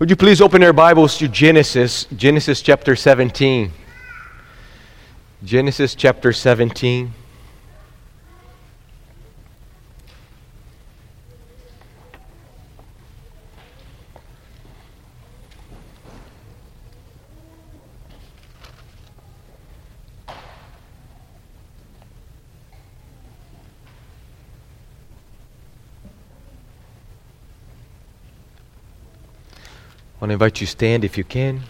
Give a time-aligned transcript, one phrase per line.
[0.00, 3.70] Would you please open your Bibles to Genesis, Genesis chapter 17.
[5.44, 7.14] Genesis chapter 17.
[30.24, 31.60] Want to invite you to stand if you can.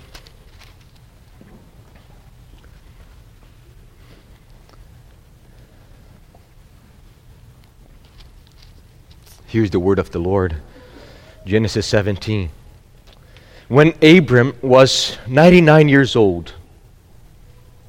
[9.46, 10.54] Here's the word of the Lord
[11.44, 12.49] Genesis 17.
[13.67, 16.52] When Abram was 99 years old,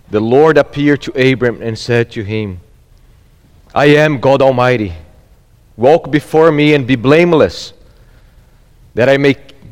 [0.10, 2.60] the Lord appeared to Abram and said to him,
[3.76, 4.94] I am God Almighty.
[5.78, 7.74] Walk before me and be blameless,
[8.96, 9.36] that I may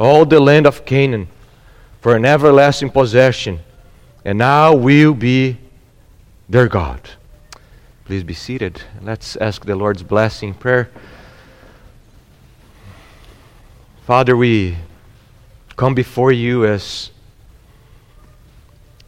[0.00, 1.28] all the land of Canaan
[2.00, 3.60] for an everlasting possession,
[4.24, 5.58] and now will be
[6.48, 7.10] their God.
[8.06, 8.82] Please be seated.
[9.02, 10.90] Let's ask the Lord's blessing prayer.
[14.06, 14.78] Father, we
[15.76, 17.10] come before you as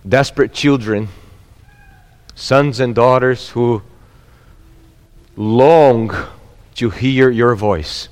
[0.06, 1.09] desperate children,
[2.34, 3.83] sons and daughters who
[5.37, 6.15] long
[6.75, 8.09] to hear your voice.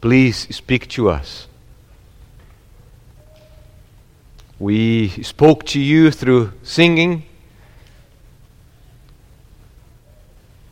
[0.00, 1.48] Please speak to us.
[4.58, 7.24] We spoke to you through singing,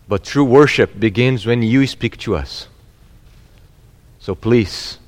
[0.09, 2.69] but true worship begins when you speak to us.
[4.21, 4.99] So please,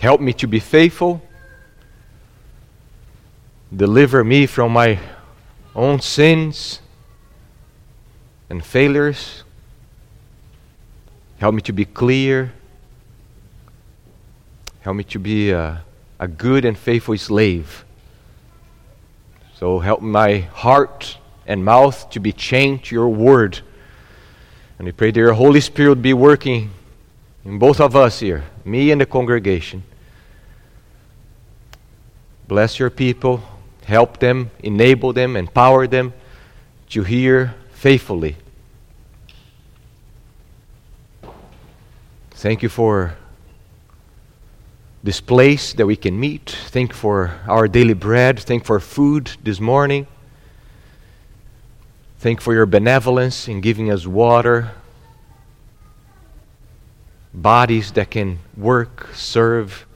[0.00, 1.22] help me to be faithful.
[3.74, 4.98] Deliver me from my
[5.74, 6.80] own sins
[8.50, 9.44] and failures.
[11.38, 12.52] Help me to be clear
[14.82, 15.82] Help me to be a,
[16.18, 17.84] a good and faithful slave.
[19.56, 23.60] So help my heart and mouth to be chained to your word.
[24.78, 26.70] And we pray that your Holy Spirit be working
[27.44, 29.84] in both of us here, me and the congregation.
[32.48, 33.40] Bless your people,
[33.84, 36.12] help them, enable them, empower them
[36.90, 38.36] to hear faithfully.
[42.32, 43.16] Thank you for
[45.02, 46.56] this place that we can meet.
[46.68, 48.38] Thank for our daily bread.
[48.38, 50.06] Thank for food this morning.
[52.18, 54.70] Thank for your benevolence in giving us water,
[57.34, 59.86] bodies that can work, serve,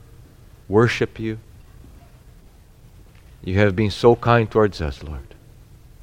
[0.67, 1.39] worship you.
[3.45, 5.35] You have been so kind towards us, Lord,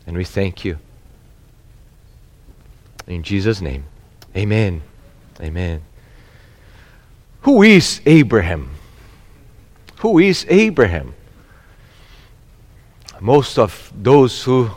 [0.06, 0.78] and we thank you.
[3.06, 3.84] In Jesus' name,
[4.34, 4.80] amen.
[5.40, 5.82] Amen.
[7.42, 8.73] Who is Abraham?
[10.04, 11.14] Who is Abraham?
[13.20, 14.70] Most of those who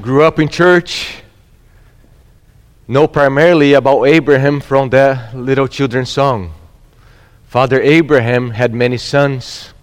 [0.00, 1.22] grew up in church
[2.86, 6.54] know primarily about Abraham from that little children's song.
[7.48, 9.74] Father Abraham had many sons.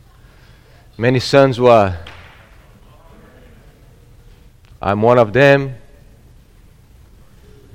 [0.97, 1.95] Many sons were.
[4.81, 5.75] I'm one of them.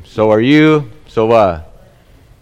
[0.03, 0.91] So are you.
[1.07, 1.37] So what?
[1.37, 1.63] uh,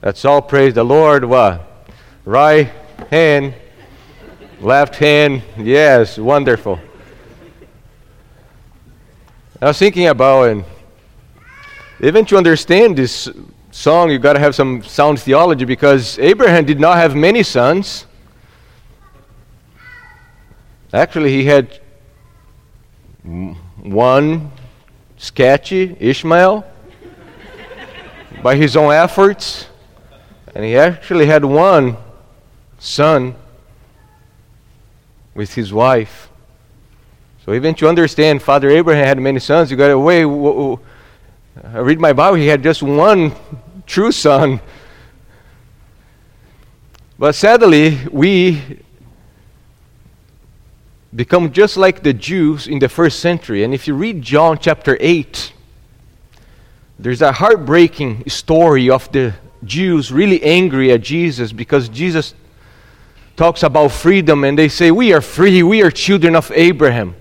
[0.00, 0.40] that's all.
[0.40, 1.26] Praise the Lord.
[1.26, 1.86] What?
[2.24, 2.72] Right
[3.10, 3.54] hand
[4.60, 6.80] Left hand, yes, wonderful.
[9.62, 10.64] I was thinking about, and
[12.00, 13.28] even to understand this
[13.70, 18.06] song, you've got to have some sound theology because Abraham did not have many sons.
[20.92, 21.78] Actually, he had
[23.22, 24.50] one
[25.18, 26.66] sketchy, Ishmael,
[28.42, 29.68] by his own efforts.
[30.52, 31.96] And he actually had one
[32.80, 33.36] son
[35.38, 36.28] with his wife.
[37.44, 39.70] So even to understand, Father Abraham had many sons.
[39.70, 40.24] You got wait.
[40.24, 42.36] I read my Bible.
[42.36, 43.32] He had just one
[43.86, 44.60] true son.
[47.20, 48.80] But sadly, we
[51.14, 53.62] become just like the Jews in the first century.
[53.62, 55.52] And if you read John chapter 8,
[56.98, 62.34] there's a heartbreaking story of the Jews really angry at Jesus because Jesus
[63.38, 67.14] talks about freedom and they say, We are free, we are children of Abraham.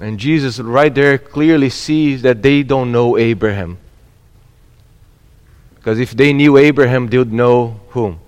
[0.00, 3.76] And Jesus, right there, clearly sees that they don't know Abraham.
[5.74, 8.20] Because if they knew Abraham, they would know whom?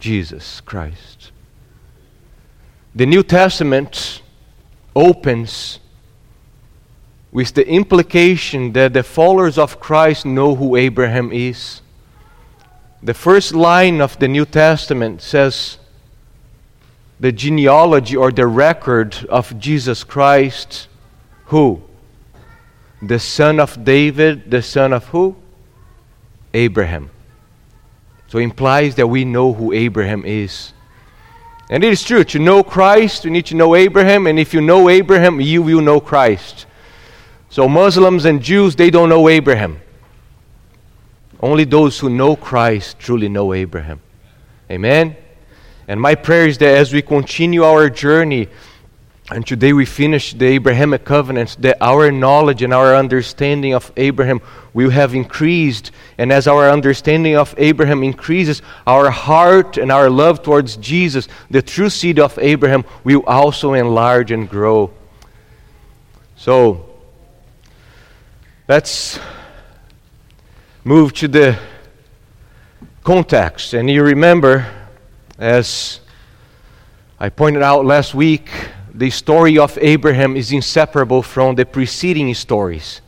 [0.00, 1.30] Jesus Christ.
[2.94, 4.22] The New Testament
[4.96, 5.78] opens
[7.30, 11.79] with the implication that the followers of Christ know who Abraham is.
[13.02, 15.78] The first line of the New Testament says
[17.18, 20.88] the genealogy or the record of Jesus Christ,
[21.46, 21.82] who?
[23.00, 25.36] The son of David, the son of who?
[26.52, 27.10] Abraham.
[28.28, 30.74] So it implies that we know who Abraham is.
[31.70, 34.60] And it is true, to know Christ, you need to know Abraham, and if you
[34.60, 36.66] know Abraham, you will know Christ.
[37.48, 39.80] So Muslims and Jews, they don't know Abraham.
[41.42, 44.00] Only those who know Christ truly know Abraham.
[44.70, 45.16] Amen?
[45.88, 48.48] And my prayer is that as we continue our journey,
[49.30, 54.40] and today we finish the Abrahamic covenants, that our knowledge and our understanding of Abraham
[54.74, 55.92] will have increased.
[56.18, 61.62] And as our understanding of Abraham increases, our heart and our love towards Jesus, the
[61.62, 64.92] true seed of Abraham, will also enlarge and grow.
[66.36, 66.90] So,
[68.70, 69.18] Let's
[70.84, 71.58] move to the
[73.04, 73.74] context.
[73.74, 74.66] And you remember,
[75.38, 76.00] as
[77.18, 78.50] I pointed out last week,
[78.94, 83.02] the story of Abraham is inseparable from the preceding stories.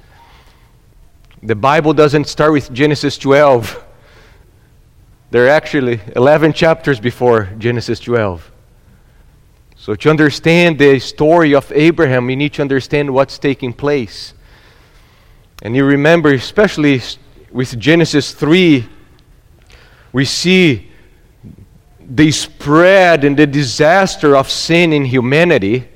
[1.43, 3.83] The Bible doesn't start with Genesis 12.
[5.31, 8.51] There are actually 11 chapters before Genesis 12.
[9.77, 14.35] So, to understand the story of Abraham, we need to understand what's taking place.
[15.63, 17.01] And you remember, especially
[17.53, 18.87] with Genesis 3,
[20.13, 20.91] we see
[22.01, 25.89] the spread and the disaster of sin in humanity.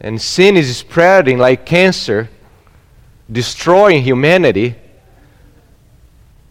[0.00, 2.28] And sin is spreading like cancer,
[3.30, 4.76] destroying humanity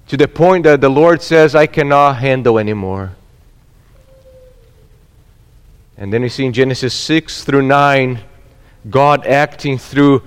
[0.08, 3.16] to the point that the Lord says, I cannot handle anymore.
[5.98, 8.20] And then we see in Genesis 6 through 9,
[8.90, 10.24] God acting through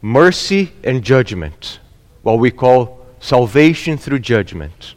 [0.00, 1.78] mercy and judgment,
[2.22, 4.94] what we call salvation through judgment.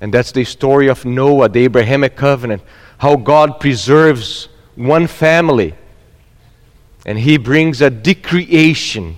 [0.00, 2.62] And that's the story of Noah, the Abrahamic covenant,
[2.98, 5.74] how God preserves one family
[7.06, 9.16] and He brings a decreation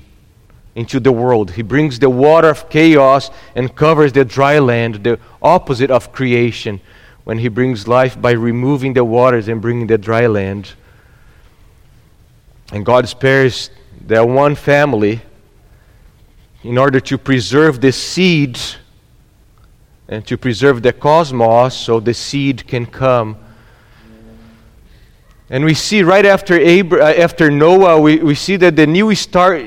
[0.75, 1.53] into the world.
[1.53, 6.81] He brings the water of chaos and covers the dry land, the opposite of creation,
[7.25, 10.73] when He brings life by removing the waters and bringing the dry land.
[12.73, 13.71] And God spares
[14.07, 15.23] that one family,
[16.67, 18.59] in order to preserve the seed
[20.09, 23.37] and to preserve the cosmos so the seed can come.
[25.49, 29.15] And we see right after, Abra- uh, after Noah, we, we see that the new
[29.15, 29.63] start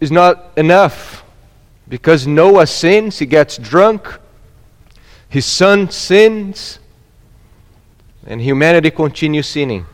[0.00, 1.24] is not enough.
[1.88, 4.18] Because Noah sins, he gets drunk,
[5.28, 6.80] his son sins,
[8.26, 9.86] and humanity continues sinning.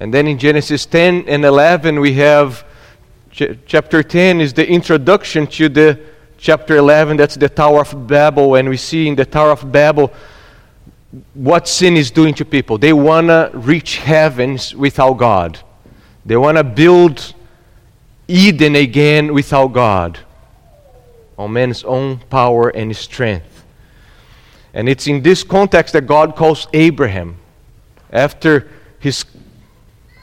[0.00, 2.64] And then in Genesis 10 and 11, we have
[3.32, 5.98] ch- chapter 10 is the introduction to the
[6.38, 7.16] chapter 11.
[7.16, 8.54] That's the Tower of Babel.
[8.54, 10.12] And we see in the Tower of Babel
[11.34, 12.78] what sin is doing to people.
[12.78, 15.58] They want to reach heavens without God,
[16.24, 17.34] they want to build
[18.28, 20.18] Eden again without God,
[21.36, 23.64] on man's own power and strength.
[24.74, 27.36] And it's in this context that God calls Abraham
[28.10, 28.70] after
[29.00, 29.24] his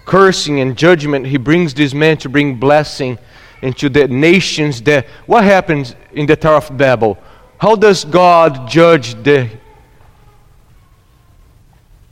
[0.10, 3.16] cursing and judgment, he brings this man to bring blessing
[3.62, 7.16] into the nations that what happens in the Tower of Babel?
[7.60, 9.48] How does God judge the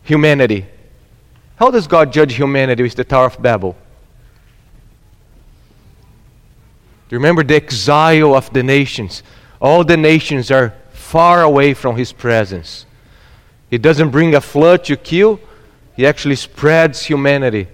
[0.04, 0.68] humanity?
[1.56, 3.76] How does God judge humanity with the Tower of Babel?
[7.10, 9.24] Do you remember the exile of the nations?
[9.60, 12.86] All the nations are far away from his presence.
[13.72, 15.40] He doesn't bring a flood to kill,
[15.96, 17.70] he actually spreads humanity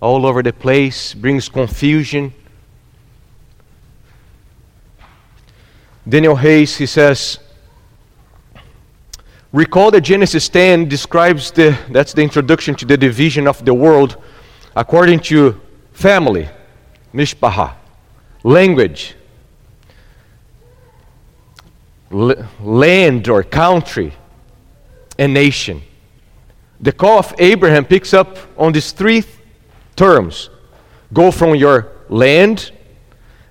[0.00, 2.32] all over the place, brings confusion.
[6.08, 7.38] Daniel Hays, he says,
[9.52, 14.16] Recall that Genesis 10 describes the, that's the introduction to the division of the world
[14.76, 15.58] according to
[15.92, 16.48] family,
[17.14, 17.72] mishpaha,
[18.42, 19.16] language,
[22.12, 24.12] l- land or country,
[25.18, 25.82] and nation.
[26.80, 29.37] The call of Abraham picks up on these three th-
[29.98, 30.48] terms
[31.12, 32.70] go from your land,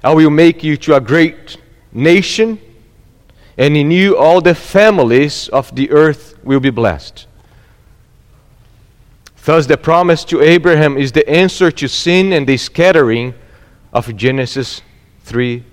[0.03, 1.57] I will make you to a great
[1.91, 2.59] nation,
[3.57, 7.27] and in you all the families of the earth will be blessed.
[9.43, 13.33] Thus, the promise to Abraham is the answer to sin and the scattering
[13.93, 14.81] of Genesis
[15.23, 15.63] 3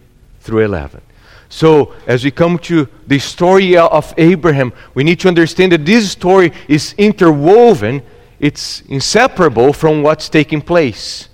[0.40, 1.00] through 11.
[1.49, 6.11] So, as we come to the story of Abraham, we need to understand that this
[6.11, 8.02] story is interwoven,
[8.38, 11.29] it's inseparable from what's taking place.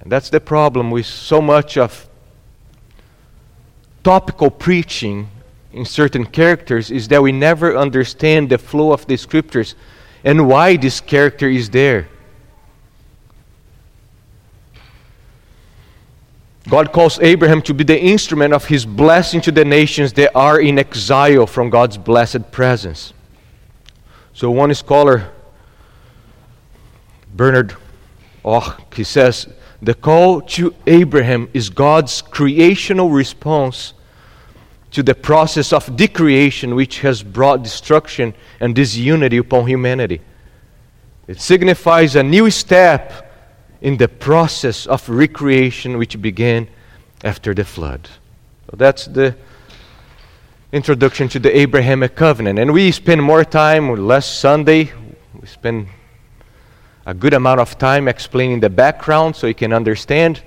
[0.00, 2.08] And that's the problem with so much of
[4.02, 5.28] topical preaching
[5.72, 9.74] in certain characters is that we never understand the flow of the scriptures
[10.24, 12.08] and why this character is there.
[16.68, 20.60] God calls Abraham to be the instrument of his blessing to the nations that are
[20.60, 23.14] in exile from God's blessed presence.
[24.38, 25.32] So, one scholar,
[27.34, 27.74] Bernard
[28.44, 29.48] Och, he says,
[29.82, 33.94] the call to Abraham is God's creational response
[34.92, 40.20] to the process of decreation which has brought destruction and disunity upon humanity.
[41.26, 43.34] It signifies a new step
[43.80, 46.68] in the process of recreation which began
[47.24, 48.08] after the flood.
[48.70, 49.34] So that's the
[50.70, 52.58] introduction to the Abrahamic covenant.
[52.58, 54.92] And we spend more time, last Sunday,
[55.40, 55.88] we spend
[57.06, 60.42] a good amount of time explaining the background so you can understand.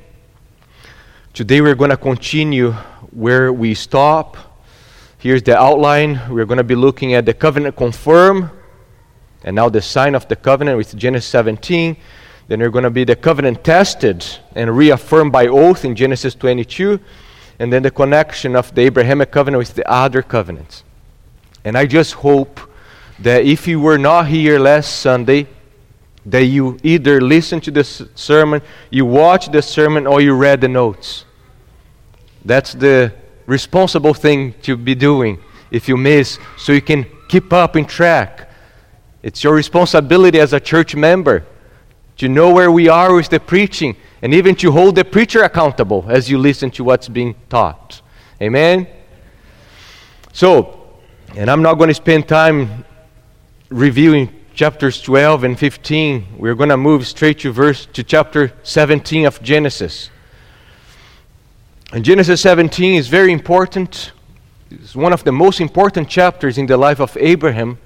[1.33, 2.71] Today we're going to continue
[3.09, 4.37] where we stop.
[5.17, 6.21] Here's the outline.
[6.29, 8.51] We're going to be looking at the covenant confirm,
[9.43, 11.97] and now the sign of the covenant with Genesis 17.
[12.47, 14.23] Then we're going to be the covenant tested
[14.53, 16.99] and reaffirmed by oath in Genesis 22.
[17.62, 20.84] And then the connection of the Abrahamic covenant with the other covenants.
[21.63, 22.60] And I just hope
[23.20, 25.46] that if you were not here last Sunday,
[26.25, 30.68] that you either listened to the sermon, you watched the sermon, or you read the
[30.68, 31.25] notes.
[32.44, 33.13] That's the
[33.46, 35.38] responsible thing to be doing
[35.70, 38.50] if you miss, so you can keep up in track.
[39.22, 41.46] It's your responsibility as a church member
[42.18, 46.05] to know where we are with the preaching, and even to hold the preacher accountable
[46.07, 48.01] as you listen to what's being taught.
[48.41, 48.87] Amen?
[50.33, 50.87] So,
[51.35, 52.85] and I'm not going to spend time
[53.69, 56.37] reviewing chapters 12 and 15.
[56.37, 60.09] We're going to move straight to verse to chapter 17 of Genesis.
[61.93, 64.11] And Genesis 17 is very important.
[64.69, 67.79] It's one of the most important chapters in the life of Abraham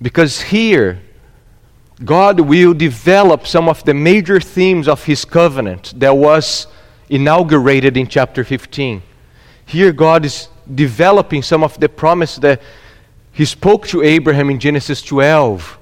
[0.00, 1.02] because here
[2.04, 6.66] God will develop some of the major themes of his covenant that was
[7.08, 9.02] inaugurated in chapter 15.
[9.64, 12.60] Here, God is developing some of the promise that
[13.32, 15.78] he spoke to Abraham in Genesis 12.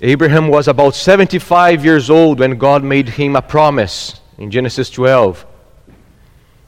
[0.00, 5.44] Abraham was about 75 years old when God made him a promise in Genesis 12.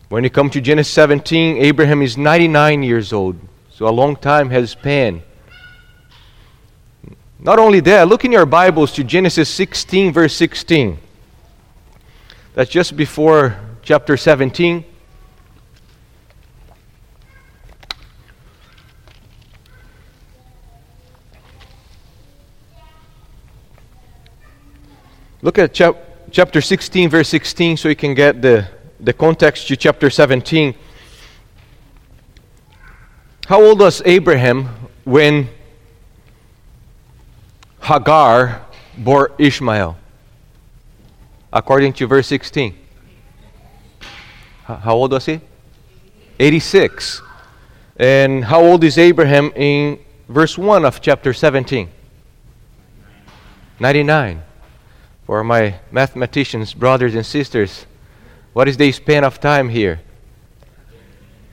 [0.08, 3.36] When you come to Genesis 17, Abraham is 99 years old.
[3.80, 5.22] So a long time has passed.
[7.38, 10.98] Not only that, look in your Bibles to Genesis 16, verse 16.
[12.52, 14.84] That's just before chapter 17.
[25.40, 25.96] Look at chap-
[26.30, 28.68] chapter 16, verse 16, so you can get the,
[29.00, 30.74] the context to chapter 17.
[33.46, 34.66] How old was Abraham
[35.04, 35.48] when
[37.82, 38.62] Hagar
[38.96, 39.96] bore Ishmael?
[41.52, 42.76] According to verse 16.
[44.64, 45.40] How old was he?
[46.38, 47.22] 86.
[47.96, 51.90] And how old is Abraham in verse 1 of chapter 17?
[53.78, 54.42] 99.
[55.26, 57.86] For my mathematicians, brothers and sisters,
[58.52, 60.00] what is the span of time here?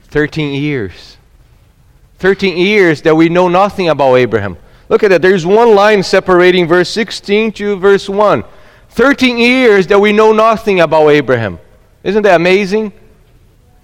[0.04, 1.17] 13 years.
[2.18, 4.56] 13 years that we know nothing about Abraham.
[4.88, 5.22] Look at that.
[5.22, 8.44] There's one line separating verse 16 to verse 1.
[8.90, 11.58] 13 years that we know nothing about Abraham.
[12.02, 12.92] Isn't that amazing?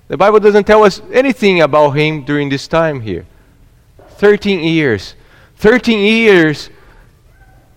[0.08, 3.26] The Bible doesn't tell us anything about him during this time here.
[4.10, 5.14] 13 years.
[5.56, 6.70] 13 years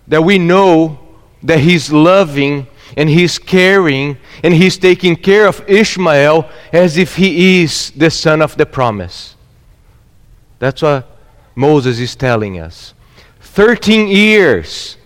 [0.08, 0.98] that we know
[1.42, 7.62] that he's loving and he's caring and he's taking care of Ishmael as if he
[7.62, 9.36] is the son of the promise.
[10.58, 11.06] That's what
[11.54, 12.94] Moses is telling us.
[13.40, 14.96] 13 years.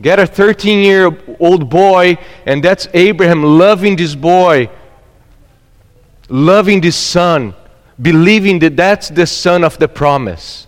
[0.00, 4.68] Get a 13 year old boy, and that's Abraham loving this boy,
[6.28, 7.54] loving this son,
[8.00, 10.66] believing that that's the son of the promise.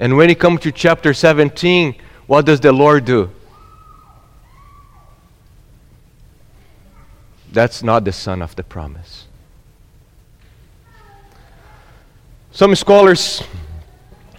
[0.00, 1.94] And when you come to chapter 17,
[2.26, 3.30] what does the Lord do?
[7.52, 9.25] That's not the son of the promise.
[12.56, 13.42] Some scholars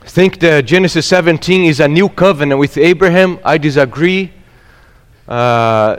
[0.02, 3.38] think that Genesis 17 is a new covenant with Abraham.
[3.46, 4.34] I disagree.
[5.28, 5.98] Uh,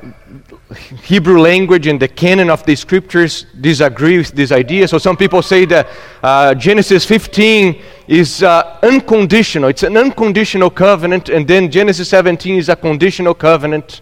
[1.04, 4.88] Hebrew language and the canon of the scriptures disagree with this idea.
[4.88, 5.86] So some people say that
[6.20, 9.68] uh, Genesis 15 is uh, unconditional.
[9.68, 14.00] It's an unconditional covenant, and then Genesis 17 is a conditional covenant.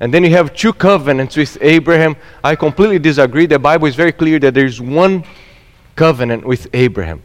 [0.00, 2.16] And then you have two covenants with Abraham.
[2.42, 3.44] I completely disagree.
[3.44, 5.22] The Bible is very clear that there's one
[5.96, 7.22] covenant with Abraham.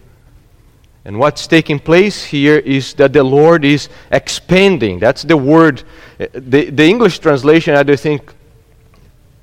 [1.07, 4.99] And what's taking place here is that the Lord is expanding.
[4.99, 5.83] That's the word.
[6.17, 8.33] The, the English translation, I do think,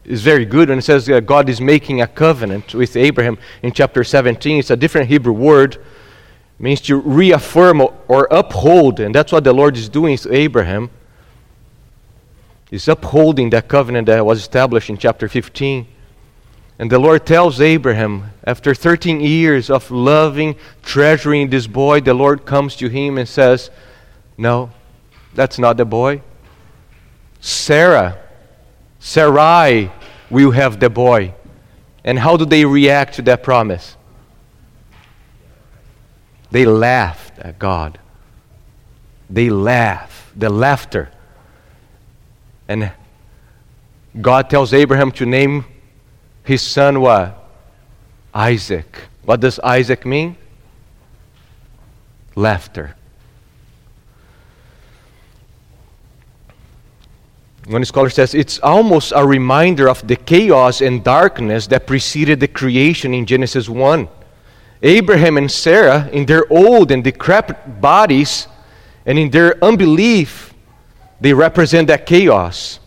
[0.05, 4.05] is very good when it says God is making a covenant with Abraham in chapter
[4.05, 4.59] 17.
[4.59, 5.77] It's a different Hebrew word.
[5.77, 5.83] It
[6.59, 9.01] means to reaffirm or uphold.
[9.01, 10.91] And that's what the Lord is doing to Abraham.
[12.69, 15.87] He's upholding that covenant that was established in chapter 15.
[16.79, 22.45] And the Lord tells Abraham, after 13 years of loving, treasuring this boy, the Lord
[22.45, 23.71] comes to him and says,
[24.37, 24.71] No,
[25.35, 26.23] that's not the boy.
[27.41, 28.19] Sarah,
[28.99, 29.93] Sarai
[30.31, 31.35] will have the boy.
[32.05, 33.97] And how do they react to that promise?
[36.51, 37.99] They laughed at God.
[39.31, 41.11] They laugh, the laughter.
[42.69, 42.93] And
[44.21, 45.65] God tells Abraham to name
[46.45, 47.41] his son what?
[48.33, 48.87] Isaac.
[49.25, 50.37] What does Isaac mean?
[52.37, 52.95] Laughter.
[57.67, 62.49] One scholar says it's almost a reminder of the chaos and darkness that preceded the
[62.49, 64.07] creation in Genesis 1.
[64.83, 68.49] Abraham and Sarah, in their old and decrepit bodies
[69.07, 70.53] and in their unbelief,
[71.23, 72.81] they represent that chaos.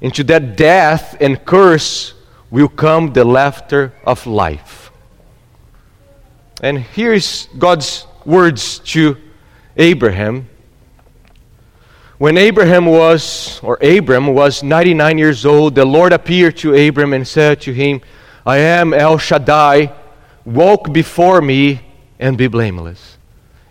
[0.00, 2.14] Into that death and curse
[2.50, 4.90] will come the laughter of life.
[6.62, 9.16] And here is God's words to
[9.76, 10.48] Abraham.
[12.18, 17.28] When Abraham was, or Abram was 99 years old, the Lord appeared to Abram and
[17.28, 18.00] said to him,
[18.46, 19.92] I am El Shaddai,
[20.46, 21.80] walk before me
[22.18, 23.18] and be blameless.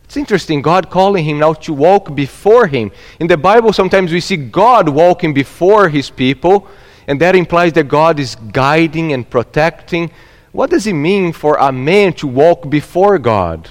[0.04, 2.92] It's interesting, God calling him now to walk before him.
[3.20, 6.68] In the Bible, sometimes we see God walking before his people,
[7.08, 10.12] and that implies that God is guiding and protecting.
[10.52, 13.70] What does it mean for a man to walk before God?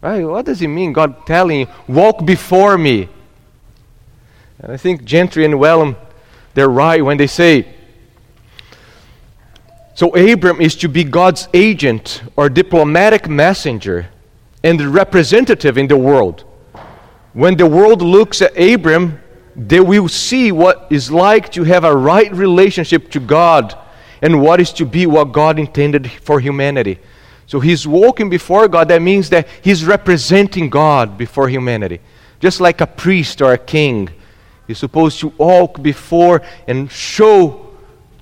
[0.00, 0.24] Right?
[0.24, 3.08] What does it mean, God telling you, walk before me?
[4.58, 5.96] And I think Gentry and Wellum,
[6.54, 7.66] they're right when they say,
[9.94, 14.08] so Abram is to be God's agent or diplomatic messenger
[14.64, 16.44] and representative in the world.
[17.32, 19.21] When the world looks at Abram,
[19.54, 23.76] they will see what is like to have a right relationship to God
[24.22, 26.98] and what is to be what God intended for humanity.
[27.46, 28.88] So he's walking before God.
[28.88, 32.00] That means that he's representing God before humanity.
[32.40, 34.08] Just like a priest or a king.
[34.66, 37.68] He's supposed to walk before and show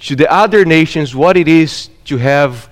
[0.00, 2.68] to the other nations what it is to have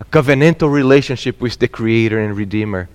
[0.00, 2.88] a covenantal relationship with the Creator and Redeemer.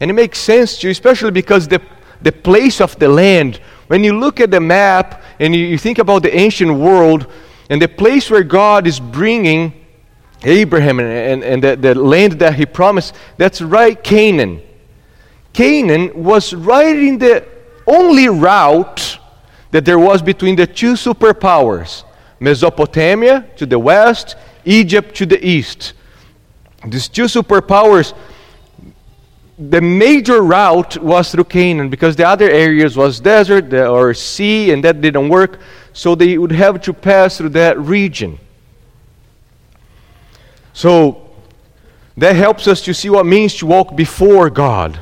[0.00, 1.82] And it makes sense to especially because the,
[2.22, 5.98] the place of the land when you look at the map and you, you think
[5.98, 7.26] about the ancient world
[7.70, 9.72] and the place where God is bringing
[10.42, 14.62] Abraham and, and, and the, the land that he promised, that's right, Canaan.
[15.52, 17.46] Canaan was right in the
[17.86, 19.18] only route
[19.70, 22.04] that there was between the two superpowers
[22.38, 25.94] Mesopotamia to the west, Egypt to the east.
[26.86, 28.14] These two superpowers
[29.58, 34.84] the major route was through Canaan because the other areas was desert or sea and
[34.84, 35.60] that didn't work.
[35.92, 38.38] So they would have to pass through that region.
[40.74, 41.30] So
[42.18, 45.00] that helps us to see what it means to walk before God.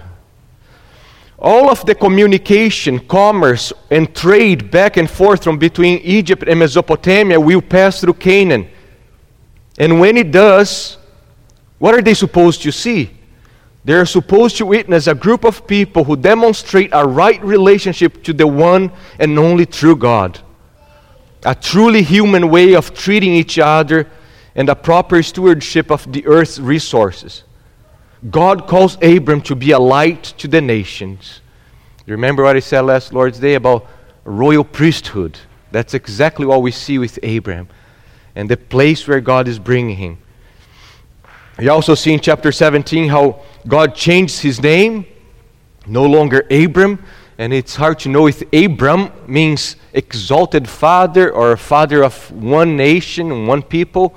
[1.36, 7.40] All of the communication commerce and trade back and forth from between Egypt and Mesopotamia
[7.40, 8.68] will pass through Canaan.
[9.78, 10.96] And when it does
[11.78, 13.10] what are they supposed to see
[13.84, 18.32] they are supposed to witness a group of people who demonstrate a right relationship to
[18.32, 20.40] the one and only true God.
[21.44, 24.08] a truly human way of treating each other,
[24.54, 27.44] and a proper stewardship of the earth's resources.
[28.30, 31.40] God calls Abram to be a light to the nations.
[32.06, 33.86] You remember what I said last Lord's Day about
[34.24, 35.38] royal priesthood?
[35.72, 37.68] That's exactly what we see with Abram
[38.34, 40.18] and the place where God is bringing him.
[41.60, 45.06] You also see in chapter 17 how God changed his name,
[45.86, 47.04] no longer Abram,
[47.38, 53.46] and it's hard to know if Abram means exalted father or father of one nation,
[53.46, 54.14] one people.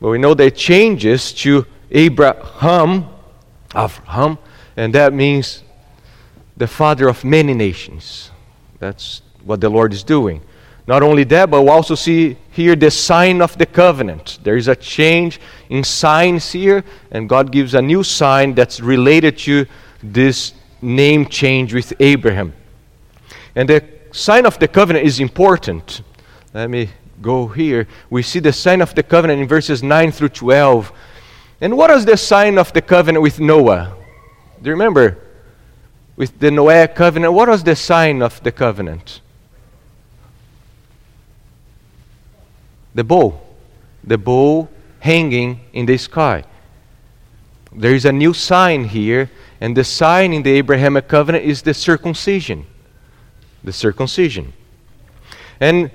[0.00, 3.06] But we know that changes to Abraham,
[3.74, 4.38] Abraham,
[4.76, 5.62] and that means
[6.56, 8.30] the father of many nations.
[8.78, 10.40] That's what the Lord is doing.
[10.86, 14.40] Not only that, but we also see here the sign of the covenant.
[14.42, 15.40] There is a change
[15.70, 19.64] in signs here, and God gives a new sign that's related to
[20.02, 22.52] this name change with Abraham.
[23.54, 26.02] And the sign of the covenant is important.
[26.52, 26.90] Let me
[27.22, 27.86] go here.
[28.10, 30.92] We see the sign of the covenant in verses 9 through 12.
[31.60, 33.96] And what was the sign of the covenant with Noah?
[34.60, 35.18] Do you remember?
[36.16, 39.20] With the Noah covenant, what was the sign of the covenant?
[42.94, 43.40] The bow.
[44.04, 44.68] The bow
[45.00, 46.44] hanging in the sky.
[47.72, 51.74] There is a new sign here, and the sign in the Abrahamic covenant is the
[51.74, 52.66] circumcision.
[53.62, 54.52] The circumcision.
[55.60, 55.90] And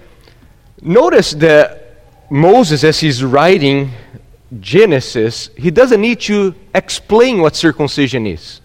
[0.82, 3.91] notice that Moses, as he's writing
[4.60, 8.62] Genesis, he doesn't need to explain what circumcision is.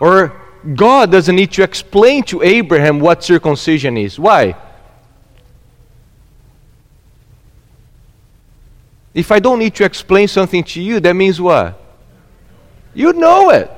[0.00, 0.40] Or
[0.74, 4.18] God doesn't need to explain to Abraham what circumcision is.
[4.18, 4.56] Why?
[9.12, 11.80] If I don't need to explain something to you, that means what?
[12.94, 13.70] You know it.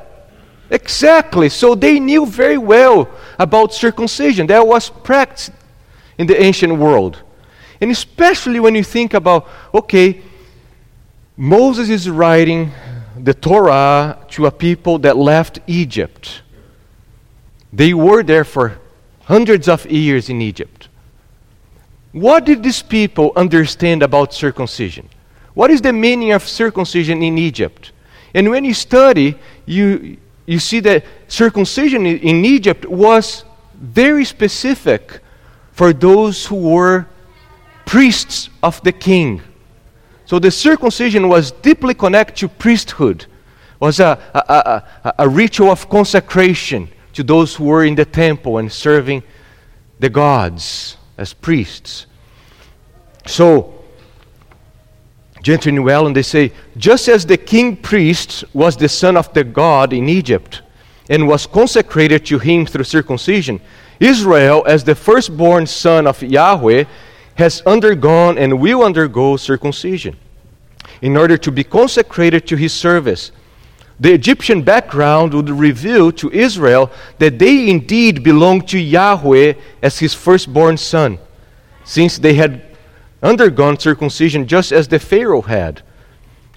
[0.70, 1.48] Exactly.
[1.48, 4.46] So they knew very well about circumcision.
[4.46, 5.52] That was practiced
[6.18, 7.22] in the ancient world.
[7.80, 10.22] And especially when you think about, okay,
[11.36, 12.70] Moses is writing
[13.18, 16.42] the Torah to a people that left Egypt.
[17.72, 18.78] They were there for
[19.24, 20.88] hundreds of years in Egypt.
[22.12, 25.08] What did these people understand about circumcision?
[25.54, 27.92] What is the meaning of circumcision in Egypt?
[28.34, 29.36] And when you study,
[29.66, 35.20] you, you see that circumcision in Egypt was very specific
[35.72, 37.06] for those who were
[37.84, 39.42] priests of the king.
[40.24, 43.26] So the circumcision was deeply connected to priesthood,
[43.80, 48.58] was a, a, a, a ritual of consecration to those who were in the temple
[48.58, 49.22] and serving
[49.98, 52.06] the gods as priests.
[53.26, 53.81] So
[55.42, 59.42] Gentry well, and they say, just as the king priest was the son of the
[59.42, 60.62] God in Egypt
[61.10, 63.60] and was consecrated to him through circumcision,
[63.98, 66.84] Israel, as the firstborn son of Yahweh,
[67.34, 70.16] has undergone and will undergo circumcision
[71.00, 73.32] in order to be consecrated to his service.
[73.98, 80.14] The Egyptian background would reveal to Israel that they indeed belonged to Yahweh as his
[80.14, 81.18] firstborn son,
[81.84, 82.71] since they had
[83.22, 85.82] undergone circumcision just as the Pharaoh had.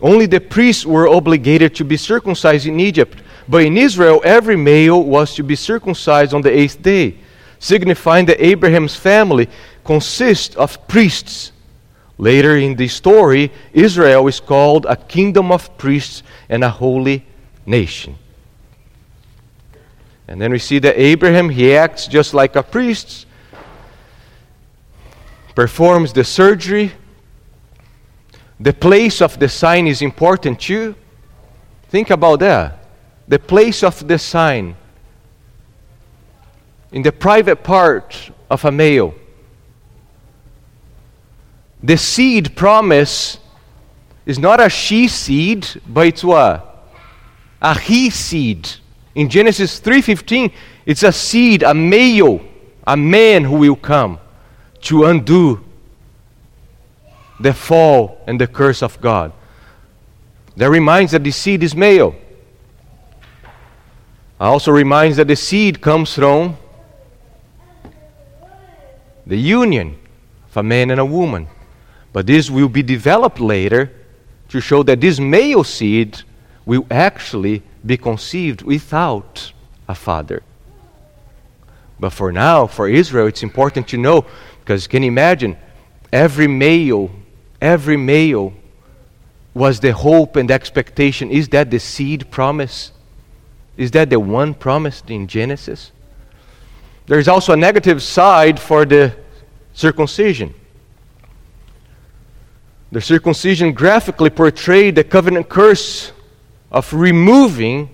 [0.01, 5.04] Only the priests were obligated to be circumcised in Egypt, but in Israel every male
[5.04, 7.17] was to be circumcised on the eighth day,
[7.60, 9.47] signifying that Abraham's family
[9.84, 11.51] consists of priests.
[12.17, 17.25] Later in the story, Israel is called a kingdom of priests and a holy
[17.65, 18.17] nation.
[20.28, 23.25] And then we see that Abraham, he acts just like a priest
[25.56, 26.91] performs the surgery.
[28.60, 30.96] The place of the sign is important too.
[31.89, 32.86] Think about that.
[33.28, 34.76] The place of the sign
[36.91, 39.15] in the private part of a male.
[41.82, 43.39] The seed promise
[44.26, 46.89] is not a she seed, but it's what?
[47.62, 48.70] A he seed.
[49.13, 50.52] In Genesis 3:15,
[50.86, 52.41] it's a seed, a male,
[52.86, 54.20] a man who will come
[54.86, 55.63] to undo
[57.39, 59.34] the fall and the curse of God.
[60.58, 62.15] That reminds that the seed is male.
[64.39, 66.58] Also reminds that the seed comes from
[69.26, 69.98] the union
[70.50, 71.48] of a man and a woman.
[72.13, 73.91] But this will be developed later
[74.50, 76.21] to show that this male seed
[76.65, 79.52] will actually be conceived without
[79.88, 80.43] a father.
[82.00, 84.26] But for now, for Israel, it's important to know
[84.65, 85.56] because can you imagine?
[86.12, 87.12] Every male,
[87.62, 88.51] every male
[89.54, 91.30] was the hope and expectation.
[91.30, 92.91] Is that the seed promise?
[93.78, 95.91] Is that the one promised in Genesis?
[97.06, 99.15] There's also a negative side for the
[99.73, 100.56] circumcision.
[102.91, 106.12] The circumcision graphically portrayed the covenant curse
[106.71, 107.91] of removing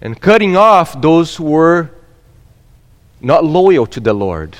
[0.00, 1.90] and cutting off those who were
[3.20, 4.56] not loyal to the Lord.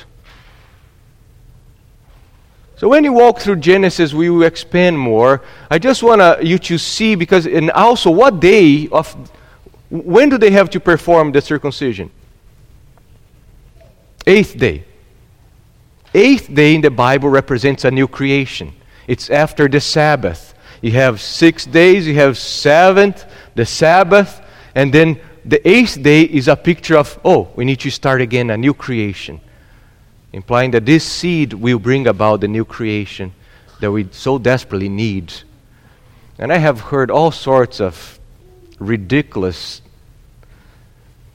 [2.79, 5.43] So when you walk through Genesis, we will expand more.
[5.69, 9.17] I just want you to see because, and also, what day of
[9.91, 12.11] when do they have to perform the circumcision?
[14.27, 14.85] Eighth day.
[16.15, 18.73] Eighth day in the Bible represents a new creation.
[19.09, 20.55] It's after the Sabbath.
[20.81, 23.25] You have six days, you have seventh,
[23.57, 24.41] the Sabbath,
[24.77, 28.51] and then the eighth day is a picture of, oh, we need to start again,
[28.51, 29.41] a new creation.
[30.39, 33.33] Implying that this seed will bring about the new creation
[33.81, 35.33] that we so desperately need.
[36.39, 38.21] And I have heard all sorts of
[38.79, 39.83] ridiculous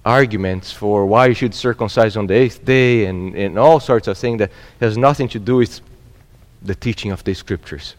[0.06, 4.18] arguments for why you should circumcise on the eighth day and, and all sorts of
[4.18, 5.82] things that has nothing to do with
[6.62, 7.96] the teaching of the scriptures.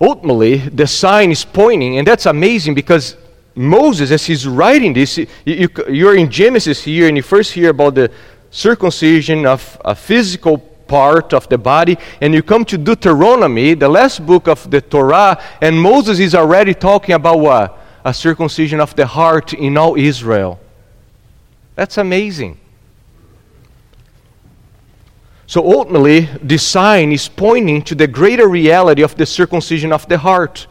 [0.00, 3.18] Ultimately, the sign is pointing, and that's amazing because
[3.54, 7.68] Moses, as he's writing this, you, you, you're in Genesis here, and you first hear
[7.68, 8.10] about the
[8.50, 14.24] circumcision of a physical part of the body, and you come to Deuteronomy, the last
[14.24, 17.78] book of the Torah, and Moses is already talking about what?
[18.04, 20.58] A circumcision of the heart in all Israel.
[21.74, 22.58] That's amazing.
[25.46, 30.18] So ultimately, this sign is pointing to the greater reality of the circumcision of the
[30.18, 30.66] heart.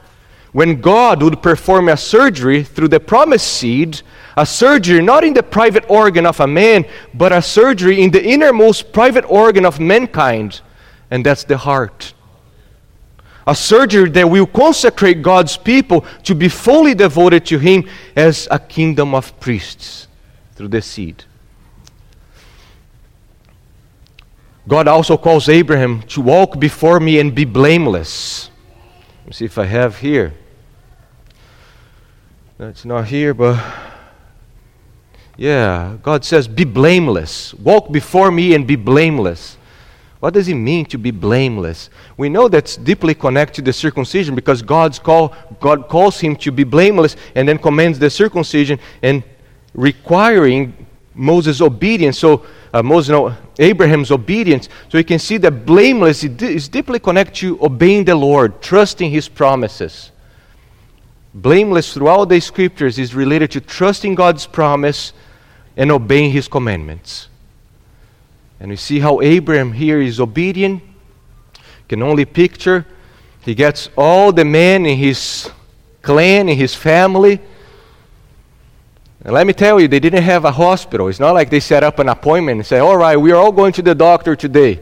[0.51, 4.01] When God would perform a surgery through the promised seed,
[4.37, 8.23] a surgery not in the private organ of a man, but a surgery in the
[8.23, 10.61] innermost private organ of mankind,
[11.09, 12.13] and that's the heart.
[13.47, 18.59] A surgery that will consecrate God's people to be fully devoted to Him as a
[18.59, 20.07] kingdom of priests
[20.53, 21.23] through the seed.
[24.67, 28.51] God also calls Abraham to walk before me and be blameless.
[29.21, 30.33] Let me see if I have here.
[32.57, 33.63] That's not here, but
[35.37, 37.53] yeah, God says, be blameless.
[37.53, 39.57] Walk before me and be blameless.
[40.19, 41.91] What does it mean to be blameless?
[42.17, 46.51] We know that's deeply connected to the circumcision because God's call, God calls him to
[46.51, 49.23] be blameless and then commands the circumcision and
[49.75, 52.17] requiring Moses' obedience.
[52.17, 54.69] So uh, Moses, no, Abraham's obedience.
[54.89, 59.29] So you can see that blameless is deeply connected to obeying the Lord, trusting His
[59.29, 60.11] promises.
[61.35, 65.13] Blameless throughout the scriptures is related to trusting God's promise
[65.77, 67.29] and obeying His commandments.
[68.59, 70.83] And we see how Abraham here is obedient.
[71.87, 72.85] Can only picture
[73.41, 75.49] he gets all the men in his
[76.01, 77.39] clan, in his family
[79.27, 81.09] and let me tell you, they didn't have a hospital.
[81.09, 83.51] It's not like they set up an appointment and say, all right, we are all
[83.51, 84.79] going to the doctor today.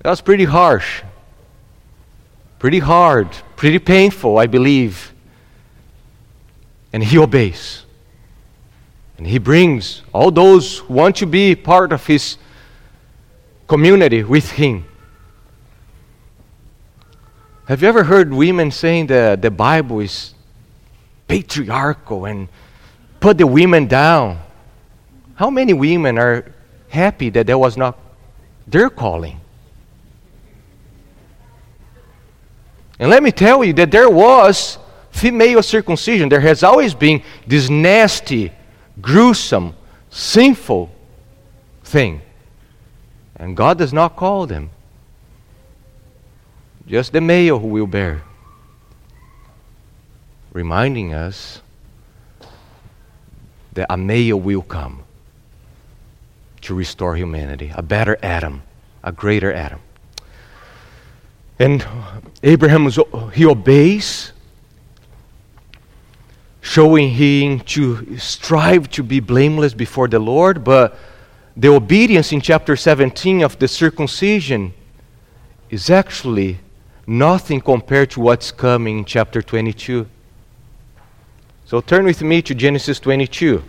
[0.00, 1.02] That was pretty harsh,
[2.58, 5.11] pretty hard, pretty painful, I believe.
[6.92, 7.84] And he obeys.
[9.18, 12.36] And he brings all those who want to be part of his
[13.68, 14.84] community with him.
[17.66, 20.34] Have you ever heard women saying that the Bible is
[21.32, 22.46] patriarchal and
[23.20, 24.38] put the women down.
[25.34, 26.52] How many women are
[26.90, 27.98] happy that that was not
[28.66, 29.40] their calling?
[32.98, 34.76] And let me tell you that there was
[35.12, 36.28] female circumcision.
[36.28, 38.50] There has always been this nasty,
[39.00, 39.74] gruesome,
[40.10, 40.90] sinful
[41.84, 42.20] thing.
[43.36, 44.70] And God does not call them.
[46.86, 48.22] Just the male who will bear
[50.52, 51.62] reminding us
[53.72, 55.02] that a male will come
[56.60, 58.62] to restore humanity, a better Adam,
[59.02, 59.80] a greater Adam.
[61.58, 61.86] And
[62.42, 62.90] Abraham,
[63.32, 64.32] he obeys,
[66.62, 70.96] showing him to strive to be blameless before the Lord, but
[71.56, 74.72] the obedience in chapter 17 of the circumcision
[75.68, 76.60] is actually
[77.06, 80.06] nothing compared to what's coming in chapter 22.
[81.66, 83.64] So turn with me to Genesis 22.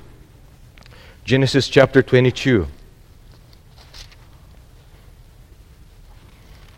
[1.25, 2.67] Genesis chapter 22.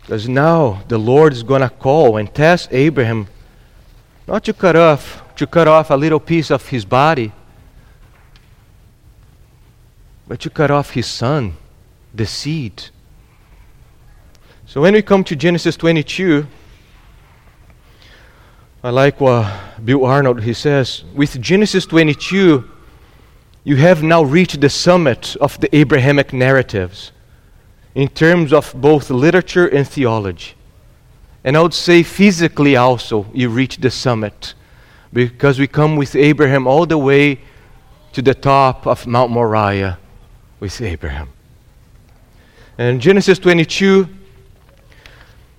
[0.00, 3.26] Because now the Lord is going to call and test Abraham
[4.26, 7.30] not to cut off to cut off a little piece of his body,
[10.26, 11.54] but to cut off his son,
[12.14, 12.84] the seed.
[14.66, 16.46] So when we come to Genesis 22,
[18.82, 19.52] I like what
[19.84, 22.70] Bill Arnold he says with Genesis 22
[23.64, 27.10] you have now reached the summit of the Abrahamic narratives
[27.94, 30.54] in terms of both literature and theology.
[31.46, 34.54] And I would say physically also, you reach the summit
[35.12, 37.38] because we come with Abraham all the way
[38.14, 39.96] to the top of Mount Moriah
[40.58, 41.28] with Abraham.
[42.76, 44.08] And Genesis 22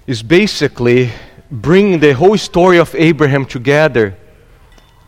[0.07, 1.09] is basically
[1.49, 4.17] bringing the whole story of Abraham together.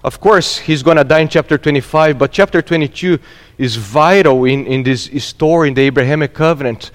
[0.01, 3.19] Of course, he's going to die in chapter 25, but chapter 22
[3.57, 6.91] is vital in, in this story in the Abrahamic covenant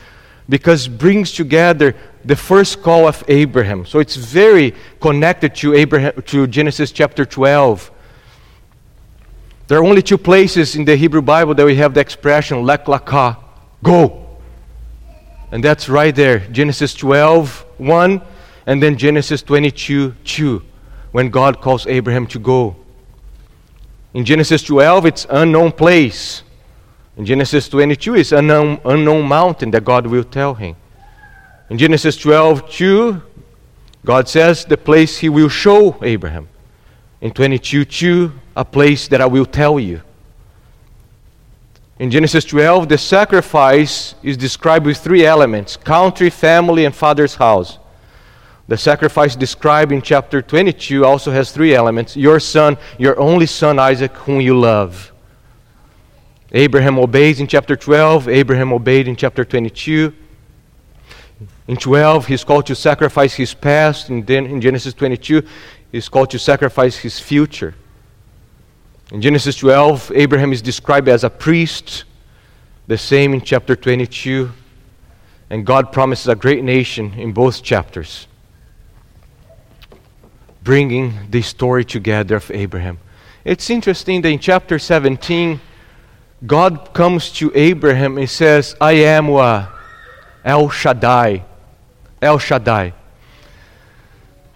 [0.48, 3.86] because brings together the first call of Abraham.
[3.86, 7.90] So it's very connected to Abraham to Genesis chapter 12.
[9.66, 12.84] There are only two places in the Hebrew Bible that we have the expression lek
[12.84, 13.38] laka,
[13.82, 14.24] go.
[15.50, 18.22] And that's right there, Genesis 12, 1,
[18.66, 20.62] and then Genesis 22, 2,
[21.12, 22.76] when God calls Abraham to go.
[24.14, 26.43] In Genesis 12, it's unknown place.
[27.16, 30.74] In Genesis 22, it's unknown, unknown mountain that God will tell him.
[31.70, 33.22] In Genesis 12, 2,
[34.04, 36.48] God says the place he will show Abraham.
[37.20, 40.02] In 22, 2, a place that I will tell you.
[41.98, 47.78] In Genesis 12, the sacrifice is described with three elements country, family, and father's house.
[48.66, 53.78] The sacrifice described in chapter 22 also has three elements your son, your only son
[53.78, 55.13] Isaac, whom you love.
[56.54, 60.14] Abraham obeys in chapter 12, Abraham obeyed in chapter 22.
[61.66, 65.42] In 12, he's called to sacrifice his past, and then in Genesis 22,
[65.90, 67.74] he's called to sacrifice his future.
[69.10, 72.04] In Genesis 12, Abraham is described as a priest,
[72.86, 74.52] the same in chapter 22,
[75.50, 78.28] and God promises a great nation in both chapters
[80.62, 82.98] bringing the story together of Abraham.
[83.44, 85.60] It's interesting that in chapter 17,
[86.46, 89.68] God comes to Abraham and says, I am wa
[90.44, 91.44] El Shaddai.
[92.20, 92.92] El Shaddai.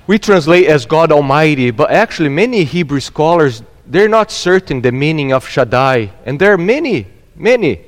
[0.06, 5.32] We translate as God Almighty, but actually many Hebrew scholars they're not certain the meaning
[5.32, 6.12] of Shaddai.
[6.26, 7.80] And there are many, many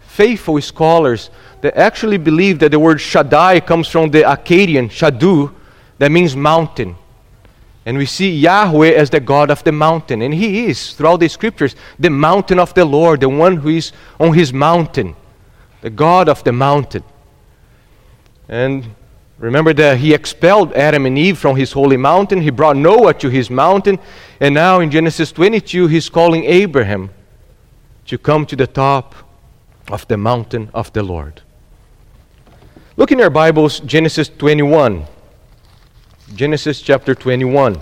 [0.00, 5.54] faithful scholars that actually believe that the word Shaddai comes from the Akkadian Shadu,
[5.98, 6.96] that means mountain.
[7.86, 10.22] And we see Yahweh as the God of the mountain.
[10.22, 13.92] And He is, throughout the scriptures, the mountain of the Lord, the one who is
[14.18, 15.14] on His mountain,
[15.82, 17.04] the God of the mountain.
[18.48, 18.94] And
[19.38, 23.28] remember that He expelled Adam and Eve from His holy mountain, He brought Noah to
[23.28, 23.98] His mountain,
[24.40, 27.10] and now in Genesis 22, He's calling Abraham
[28.06, 29.14] to come to the top
[29.90, 31.42] of the mountain of the Lord.
[32.96, 35.06] Look in your Bibles, Genesis 21.
[36.32, 37.78] Genesis chapter 21.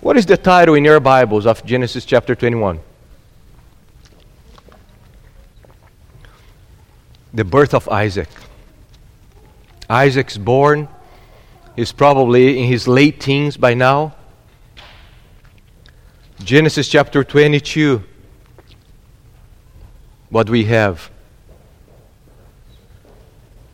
[0.00, 2.78] What is the title in your Bibles of Genesis chapter 21?
[7.34, 8.28] The birth of Isaac.
[9.90, 10.88] Isaac's born.
[11.74, 14.14] He's probably in his late teens by now.
[16.38, 18.04] Genesis chapter 22.
[20.30, 21.10] What we have?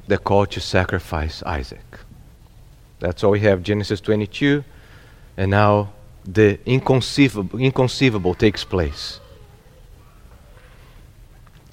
[0.08, 1.93] The call to sacrifice Isaac.
[3.04, 4.64] That's all we have Genesis 22.
[5.36, 5.92] And now
[6.24, 9.20] the inconceivable, inconceivable takes place.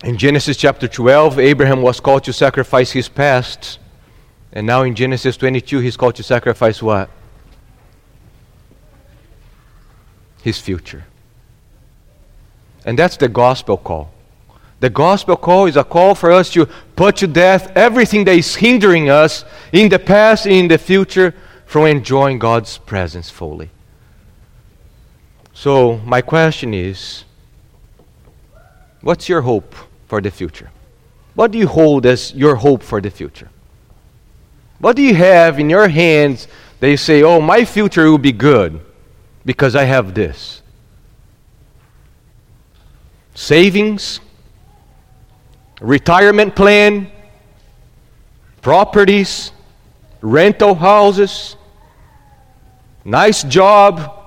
[0.03, 3.79] In Genesis chapter 12, Abraham was called to sacrifice his past.
[4.51, 7.09] And now in Genesis 22, he's called to sacrifice what?
[10.41, 11.05] His future.
[12.83, 14.11] And that's the gospel call.
[14.81, 16.65] The gospel call is a call for us to
[16.95, 21.35] put to death everything that is hindering us in the past and in the future
[21.67, 23.69] from enjoying God's presence fully.
[25.53, 27.25] So, my question is
[29.01, 29.75] what's your hope
[30.07, 30.71] for the future?
[31.35, 33.49] What do you hold as your hope for the future?
[34.79, 36.47] What do you have in your hands
[36.79, 38.81] that you say, oh, my future will be good
[39.45, 40.63] because I have this?
[43.35, 44.19] Savings?
[45.81, 47.11] Retirement plan,
[48.61, 49.51] properties,
[50.21, 51.57] rental houses,
[53.03, 54.19] nice job.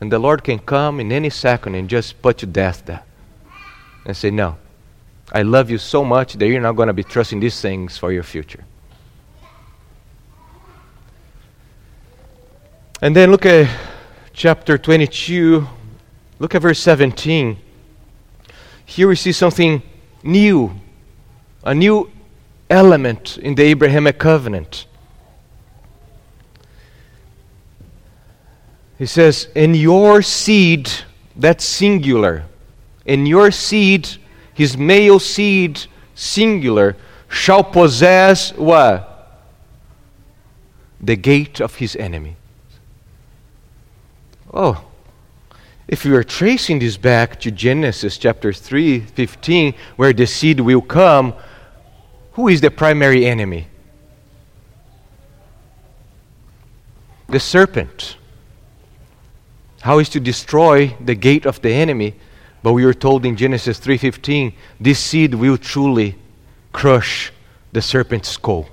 [0.00, 3.06] And the Lord can come in any second and just put to death that.
[4.04, 4.56] And say, No,
[5.30, 8.10] I love you so much that you're not going to be trusting these things for
[8.10, 8.64] your future.
[13.00, 13.68] And then look at
[14.32, 15.66] chapter 22,
[16.40, 17.58] look at verse 17.
[18.84, 19.82] Here we see something
[20.22, 20.72] new,
[21.64, 22.10] a new
[22.68, 24.86] element in the Abrahamic covenant.
[28.98, 30.90] He says, In your seed,
[31.36, 32.44] that's singular.
[33.04, 34.08] In your seed,
[34.54, 36.96] his male seed, singular,
[37.28, 39.42] shall possess what?
[41.00, 42.36] The gate of his enemy.
[44.54, 44.84] Oh,
[45.92, 50.80] if we are tracing this back to Genesis chapter 3, 15, where the seed will
[50.80, 51.34] come,
[52.32, 53.66] who is the primary enemy?
[57.28, 58.16] The serpent.
[59.82, 62.14] How is to destroy the gate of the enemy?
[62.62, 66.16] But we are told in Genesis 3:15, this seed will truly
[66.72, 67.32] crush
[67.72, 68.66] the serpent's skull,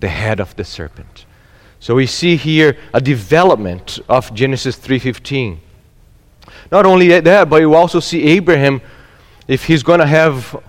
[0.00, 1.26] the head of the serpent.
[1.80, 5.60] So we see here a development of Genesis 3:15.
[6.70, 8.80] Not only that, but you also see Abraham
[9.46, 10.62] if he's going to have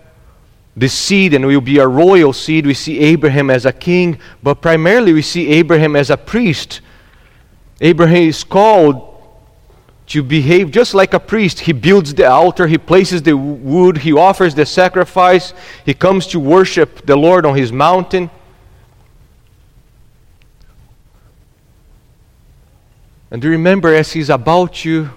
[0.75, 4.61] this seed and will be a royal seed, we see Abraham as a king, but
[4.61, 6.81] primarily we see Abraham as a priest.
[7.79, 9.13] Abraham is called
[10.07, 11.61] to behave just like a priest.
[11.61, 15.53] He builds the altar, he places the wood, he offers the sacrifice,
[15.85, 18.29] he comes to worship the Lord on his mountain.
[23.31, 25.09] And remember as he's about to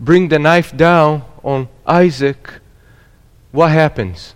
[0.00, 2.60] bring the knife down on Isaac,
[3.52, 4.34] what happens?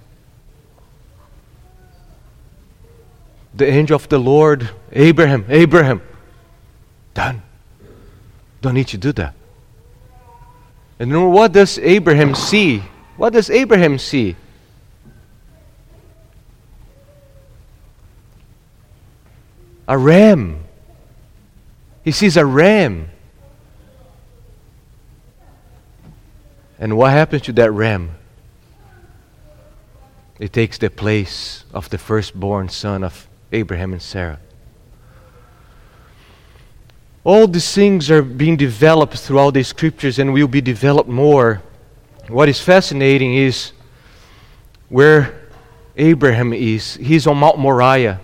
[3.54, 6.00] The angel of the Lord, Abraham, Abraham,
[7.14, 7.42] done.
[8.61, 9.34] Don't need to do that.
[10.98, 12.82] And what does Abraham see?
[13.16, 14.36] What does Abraham see?
[19.86, 20.64] A ram.
[22.04, 23.11] He sees a ram.
[26.79, 28.12] And what happens to that ram?
[30.39, 34.39] It takes the place of the firstborn son of Abraham and Sarah.
[37.24, 41.61] All these things are being developed throughout the scriptures and will be developed more.
[42.29, 43.72] What is fascinating is
[44.89, 45.35] where
[45.97, 46.95] Abraham is.
[46.95, 48.20] He's on Mount Moriah.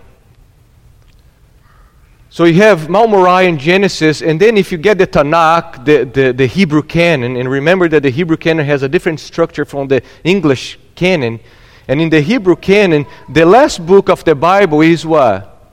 [2.35, 6.03] So you have Mount Moriah in Genesis, and then if you get the Tanakh, the,
[6.03, 9.87] the, the, Hebrew canon, and remember that the Hebrew canon has a different structure from
[9.87, 11.39] the English canon.
[11.87, 15.71] And in the Hebrew canon, the last book of the Bible is what?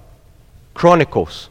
[0.73, 1.49] Chronicles.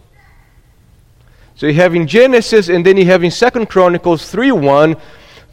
[1.55, 4.95] So you have in Genesis, and then you have in Second Chronicles 3 1,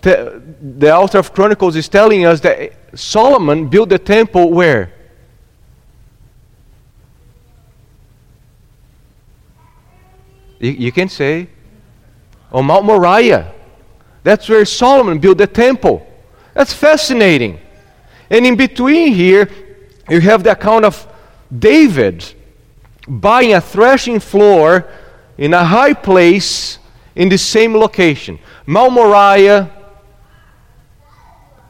[0.02, 0.40] the,
[0.78, 4.92] the author of Chronicles is telling us that Solomon built the temple where?
[10.58, 11.48] You, you can say,
[12.52, 13.52] on Mount Moriah.
[14.22, 16.06] That's where Solomon built the temple.
[16.54, 17.60] That's fascinating.
[18.30, 19.48] And in between here,
[20.08, 21.06] you have the account of
[21.56, 22.24] David
[23.06, 24.86] buying a threshing floor
[25.36, 26.78] in a high place
[27.14, 28.38] in the same location.
[28.66, 29.70] Mount Moriah,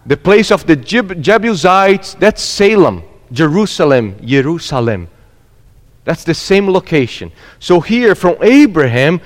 [0.05, 5.09] the place of the Jebusites, that's Salem, Jerusalem, Jerusalem.
[6.09, 7.33] That's the same location.
[7.59, 9.21] So here from Abraham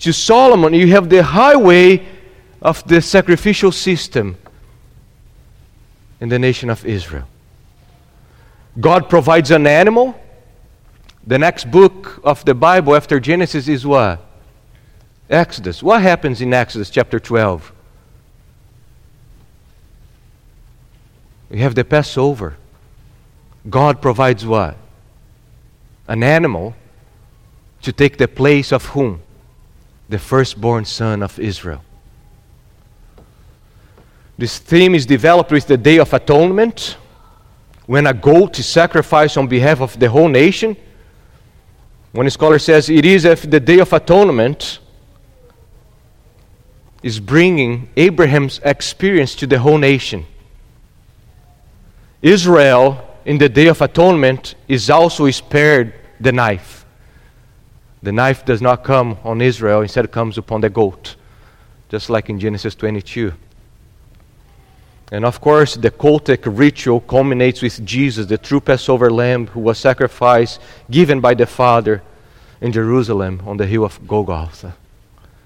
[0.00, 2.06] to Solomon, you have the highway
[2.60, 4.36] of the sacrificial system
[6.20, 7.26] in the nation of Israel.
[8.78, 10.20] God provides an animal
[11.26, 14.22] the next book of the Bible after Genesis is what?
[15.30, 15.82] Exodus.
[15.82, 17.72] What happens in Exodus chapter 12?
[21.48, 22.58] We have the Passover.
[23.70, 24.76] God provides what?
[26.10, 26.74] An animal
[27.82, 29.22] to take the place of whom?
[30.08, 31.84] The firstborn son of Israel.
[34.36, 36.96] This theme is developed with the Day of Atonement,
[37.86, 40.76] when a goat is sacrificed on behalf of the whole nation.
[42.10, 44.80] One scholar says it is if the Day of Atonement
[47.04, 50.26] is bringing Abraham's experience to the whole nation.
[52.20, 56.84] Israel, in the Day of Atonement, is also spared the knife.
[58.02, 61.16] The knife does not come on Israel, instead, it comes upon the goat,
[61.90, 63.32] just like in Genesis 22.
[65.12, 69.78] And of course, the cultic ritual culminates with Jesus, the true Passover lamb who was
[69.78, 70.60] sacrificed,
[70.90, 72.02] given by the Father
[72.60, 74.76] in Jerusalem on the hill of Golgotha.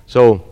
[0.07, 0.45] So,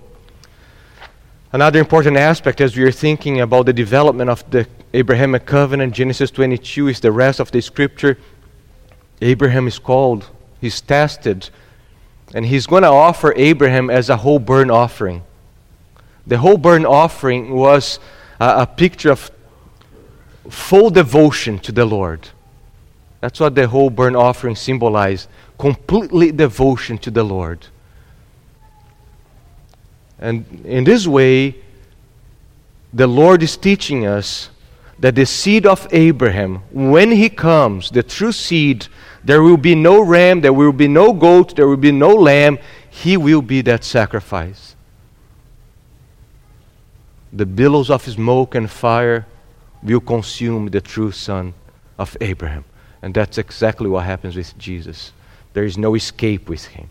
[1.52, 6.30] another important aspect as we are thinking about the development of the Abrahamic covenant, Genesis
[6.30, 8.18] 22 is the rest of the scripture.
[9.20, 10.28] Abraham is called,
[10.60, 11.48] he's tested,
[12.34, 15.22] and he's going to offer Abraham as a whole burnt offering.
[16.26, 17.98] The whole burnt offering was
[18.40, 19.30] a, a picture of
[20.50, 22.28] full devotion to the Lord.
[23.20, 25.28] That's what the whole burnt offering symbolized
[25.58, 27.66] completely devotion to the Lord.
[30.22, 31.56] And in this way,
[32.92, 34.50] the Lord is teaching us
[35.00, 38.86] that the seed of Abraham, when he comes, the true seed,
[39.24, 42.58] there will be no ram, there will be no goat, there will be no lamb.
[42.88, 44.76] He will be that sacrifice.
[47.32, 49.26] The billows of smoke and fire
[49.82, 51.54] will consume the true son
[51.98, 52.64] of Abraham.
[53.02, 55.12] And that's exactly what happens with Jesus.
[55.52, 56.90] There is no escape with him.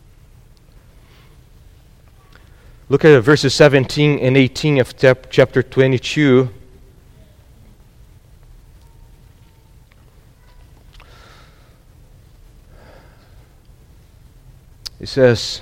[2.91, 4.97] Look at verses 17 and 18 of
[5.29, 6.49] chapter 22.
[14.99, 15.61] It says,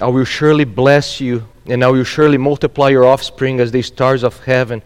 [0.00, 4.24] I will surely bless you, and I will surely multiply your offspring as the stars
[4.24, 4.82] of heaven,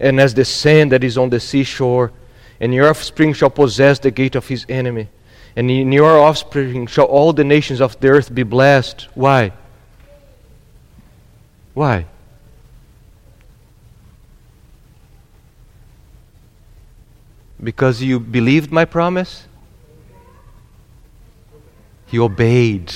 [0.00, 2.10] and as the sand that is on the seashore.
[2.58, 5.06] And your offspring shall possess the gate of his enemy.
[5.54, 9.06] And in your offspring shall all the nations of the earth be blessed.
[9.14, 9.52] Why?
[11.74, 12.06] Why?
[17.62, 19.46] Because you believed my promise?
[22.06, 22.92] He obeyed.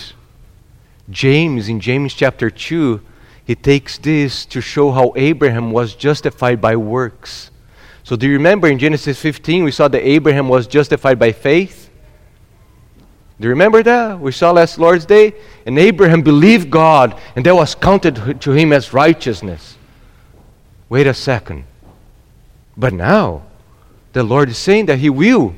[1.11, 3.01] James, in James chapter 2,
[3.45, 7.51] he takes this to show how Abraham was justified by works.
[8.03, 11.84] So, do you remember in Genesis 15 we saw that Abraham was justified by faith?
[13.41, 14.21] Do you remember that?
[14.21, 15.35] We saw last Lord's Day?
[15.67, 19.77] And Abraham believed God, and that was counted to him as righteousness.
[20.89, 21.65] Wait a second.
[22.77, 23.43] But now,
[24.13, 25.55] the Lord is saying that he will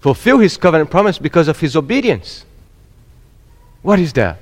[0.00, 2.44] fulfill his covenant promise because of his obedience.
[3.80, 4.38] What is that?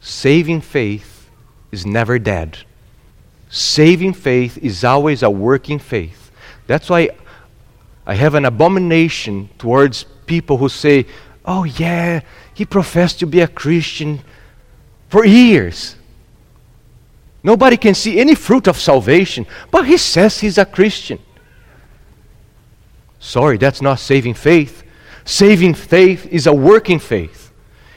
[0.00, 1.28] Saving faith
[1.70, 2.58] is never dead.
[3.50, 6.29] Saving faith is always a working faith.
[6.70, 7.10] That's why
[8.06, 11.04] I have an abomination towards people who say,
[11.44, 12.20] Oh, yeah,
[12.54, 14.20] he professed to be a Christian
[15.08, 15.96] for years.
[17.42, 21.18] Nobody can see any fruit of salvation, but he says he's a Christian.
[23.18, 24.84] Sorry, that's not saving faith.
[25.24, 27.50] Saving faith is a working faith,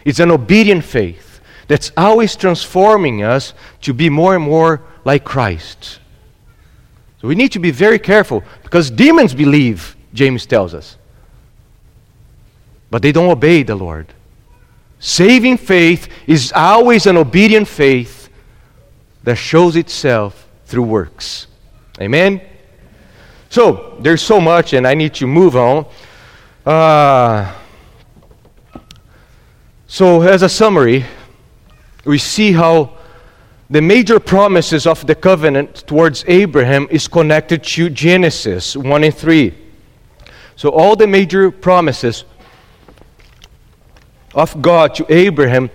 [0.03, 5.99] it's an obedient faith that's always transforming us to be more and more like Christ.
[7.23, 10.97] So we need to be very careful because demons believe, James tells us,
[12.91, 14.07] but they don't obey the Lord.
[14.99, 18.27] Saving faith is always an obedient faith
[19.23, 21.47] that shows itself through works.
[22.01, 22.41] Amen?
[23.49, 25.85] So, there's so much, and I need to move on.
[26.65, 27.55] Uh,
[29.87, 31.05] so, as a summary,
[32.03, 32.97] we see how
[33.73, 39.51] the major promises of the covenant towards Abraham is connected to Genesis 1 and 3.
[40.55, 42.23] So all the major promises
[44.35, 45.71] of God to Abraham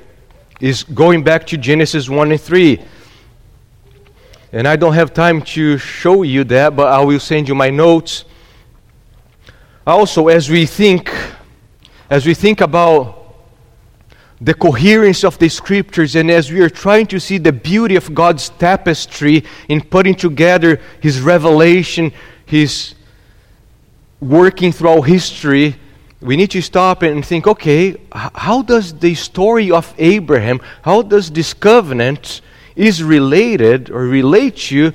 [0.61, 2.81] is going back to Genesis 1 and 3.
[4.53, 7.69] And I don't have time to show you that, but I will send you my
[7.69, 8.27] notes.
[9.85, 11.13] Also, as we think,
[12.09, 13.18] as we think about
[14.41, 18.15] the coherence of the scriptures, and as we are trying to see the beauty of
[18.15, 22.13] God's tapestry in putting together His revelation,
[22.47, 22.95] His
[24.21, 25.77] working throughout history,
[26.21, 31.31] we need to stop and think okay, how does the story of Abraham, how does
[31.31, 32.41] this covenant
[32.75, 34.93] is related or relate to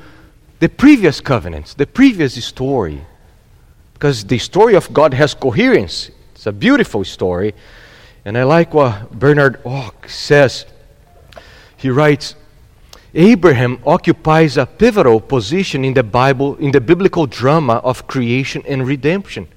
[0.60, 3.02] the previous covenants, the previous story?
[3.94, 6.12] Because the story of God has coherence.
[6.36, 7.54] It's a beautiful story.
[8.26, 10.66] And I like what Bernard Och says.
[11.76, 12.36] He writes
[13.14, 18.88] Abraham occupies a pivotal position in the Bible, in the biblical drama of creation and
[18.88, 19.48] redemption.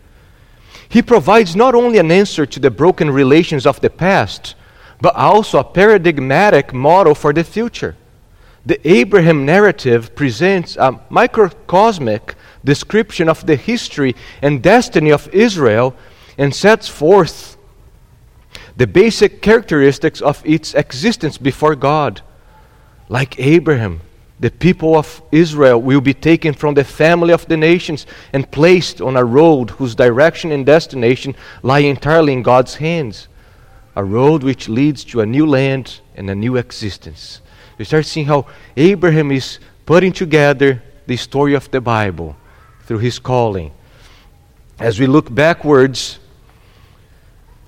[0.89, 4.55] He provides not only an answer to the broken relations of the past,
[5.01, 7.97] but also a paradigmatic model for the future.
[8.67, 15.95] The Abraham narrative presents a microcosmic description of the history and destiny of Israel
[16.37, 17.56] and sets forth
[18.77, 22.21] the basic characteristics of its existence before God.
[23.09, 24.01] Like Abraham,
[24.39, 29.01] the people of Israel will be taken from the family of the nations and placed
[29.01, 33.29] on a road whose direction and destination lie entirely in God's hands.
[33.95, 37.41] A road which leads to a new land and a new existence.
[37.79, 38.47] We start seeing how
[38.77, 42.37] Abraham is putting together the story of the Bible
[42.85, 43.73] through his calling.
[44.79, 46.19] As we look backwards,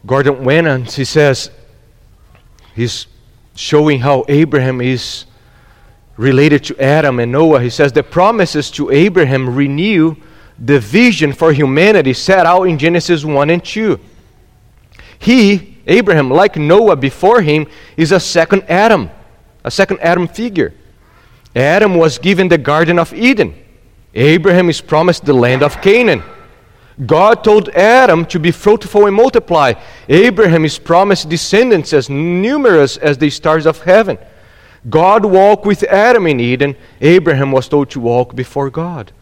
[0.09, 1.51] Gordon Wenham, he says,
[2.75, 3.07] he's
[3.55, 5.27] showing how Abraham is
[6.17, 7.61] related to Adam and Noah.
[7.61, 10.17] He says the promises to Abraham renew
[10.59, 14.01] the vision for humanity set out in Genesis 1 and 2.
[15.19, 19.11] He, Abraham, like Noah before him, is a second Adam,
[19.63, 20.73] a second Adam figure.
[21.55, 23.55] Adam was given the Garden of Eden.
[24.15, 26.23] Abraham is promised the land of Canaan.
[27.07, 29.75] God told Adam to be fruitful and multiply.
[30.09, 34.19] Abraham is promised descendants as numerous as the stars of heaven.
[34.89, 36.77] God walked with Adam in Eden.
[37.01, 39.13] Abraham was told to walk before God.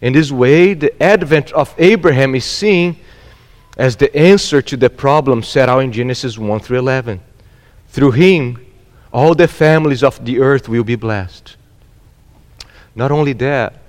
[0.00, 2.96] In this way, the advent of Abraham is seen
[3.76, 7.20] as the answer to the problem set out in Genesis 1 through 11.
[7.88, 8.66] Through him,
[9.12, 11.56] all the families of the earth will be blessed.
[12.94, 13.81] Not only that,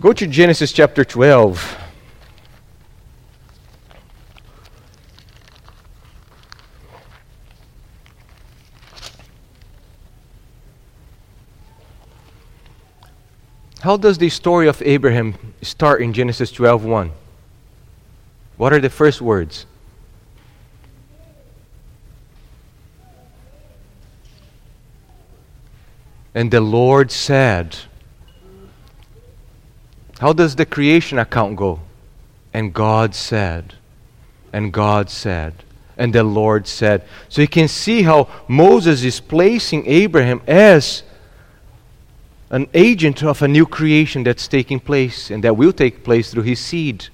[0.00, 1.76] go to Genesis chapter 12.
[13.80, 17.10] How does the story of Abraham start in Genesis 12:1?
[18.56, 19.66] What are the first words?
[26.34, 27.78] And the Lord said,
[30.18, 31.80] How does the creation account go?
[32.52, 33.74] And God said,
[34.52, 35.54] and God said,
[35.96, 37.04] and the Lord said.
[37.28, 41.02] So you can see how Moses is placing Abraham as
[42.50, 46.44] an agent of a new creation that's taking place and that will take place through
[46.44, 47.06] his seed.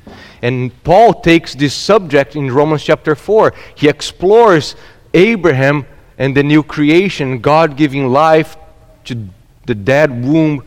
[0.42, 3.52] And Paul takes this subject in Romans chapter 4.
[3.74, 4.76] He explores
[5.12, 5.86] Abraham
[6.18, 8.56] and the new creation, God giving life
[9.04, 9.28] to
[9.66, 10.62] the dead womb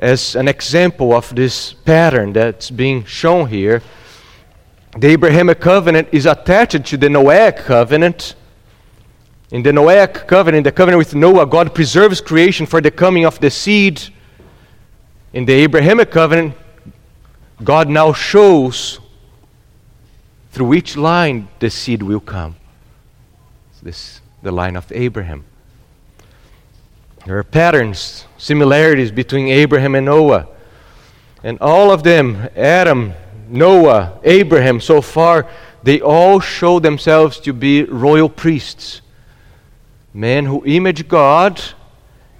[0.00, 3.82] as an example of this pattern that's being shown here.
[4.98, 8.34] The Abrahamic covenant is attached to the Noahic covenant
[9.50, 13.40] in the Noahic covenant, the covenant with Noah, God preserves creation for the coming of
[13.40, 14.00] the seed.
[15.32, 16.54] In the Abrahamic covenant,
[17.62, 19.00] God now shows
[20.52, 22.56] through which line the seed will come.
[23.82, 25.44] This the line of Abraham.
[27.26, 30.48] There are patterns, similarities between Abraham and Noah.
[31.44, 33.12] And all of them, Adam,
[33.48, 35.46] Noah, Abraham, so far,
[35.82, 39.02] they all show themselves to be royal priests
[40.12, 41.62] men who image God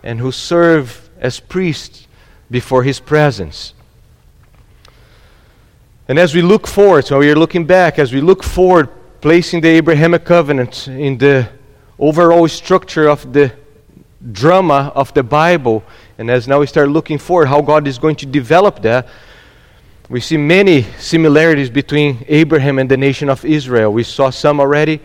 [0.03, 2.07] and who serve as priests
[2.51, 3.75] before His presence.
[6.09, 8.89] And as we look forward, so we are looking back, as we look forward,
[9.21, 11.49] placing the Abrahamic covenant in the
[11.99, 13.53] overall structure of the
[14.33, 15.83] drama of the Bible,
[16.19, 19.09] and as now we start looking forward how God is going to develop that,
[20.09, 23.93] we see many similarities between Abraham and the nation of Israel.
[23.93, 25.01] We saw some already.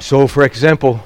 [0.00, 1.00] So, for example,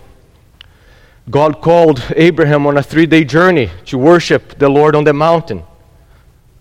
[1.29, 5.65] God called Abraham on a three day journey to worship the Lord on the mountain.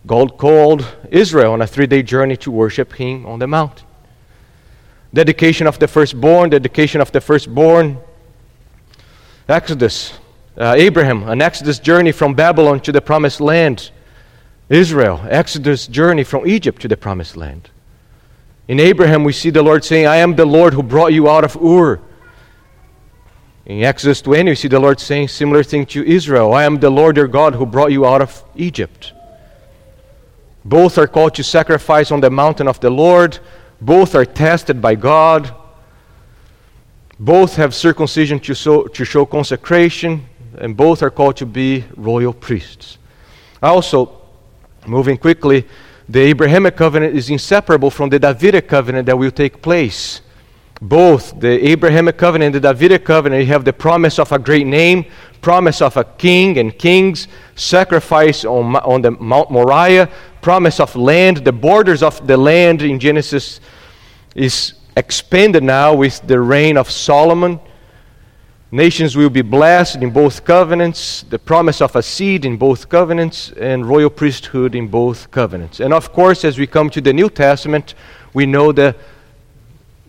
[0.08, 3.86] God called Israel on a three day journey to worship Him on the mountain.
[5.14, 8.00] Dedication of the firstborn, dedication of the firstborn.
[9.48, 10.20] Exodus,
[10.58, 13.92] uh, Abraham, an Exodus journey from Babylon to the promised land.
[14.70, 17.70] Israel, Exodus journey from Egypt to the promised land.
[18.68, 21.44] In Abraham, we see the Lord saying, I am the Lord who brought you out
[21.44, 22.00] of Ur
[23.66, 26.90] in Exodus 20, we see the Lord saying similar thing to Israel I am the
[26.90, 29.14] Lord your God who brought you out of Egypt.
[30.66, 33.40] Both are called to sacrifice on the mountain of the Lord.
[33.80, 35.54] Both are tested by God.
[37.20, 40.26] Both have circumcision to show, to show consecration.
[40.58, 43.00] And both are called to be royal priests.
[43.62, 44.22] Also,
[44.86, 45.66] moving quickly,
[46.08, 50.22] the Abrahamic covenant is inseparable from the Davidic covenant that will take place
[50.84, 55.06] both the Abrahamic covenant and the Davidic covenant, have the promise of a great name,
[55.42, 60.10] promise of a king and kings, sacrifice on, on the Mount Moriah,
[60.42, 61.38] promise of land.
[61.38, 63.62] The borders of the land in Genesis
[64.36, 67.60] is expanded now with the reign of Solomon.
[68.72, 73.52] Nations will be blessed in both covenants, the promise of a seed in both covenants,
[73.52, 75.80] and royal priesthood in both covenants.
[75.80, 77.94] And of course, as we come to the New Testament,
[78.34, 78.96] we know the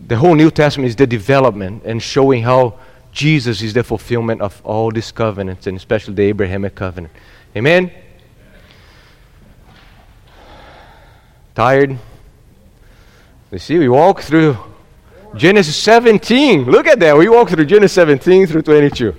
[0.07, 2.77] the whole New Testament is the development and showing how
[3.11, 7.13] Jesus is the fulfillment of all these covenants, and especially the Abrahamic covenant.
[7.55, 7.91] Amen?
[11.55, 11.97] Tired?
[13.51, 14.57] You see, we walk through
[15.35, 16.65] Genesis 17.
[16.65, 17.17] Look at that.
[17.17, 19.15] We walk through Genesis 17 through 22.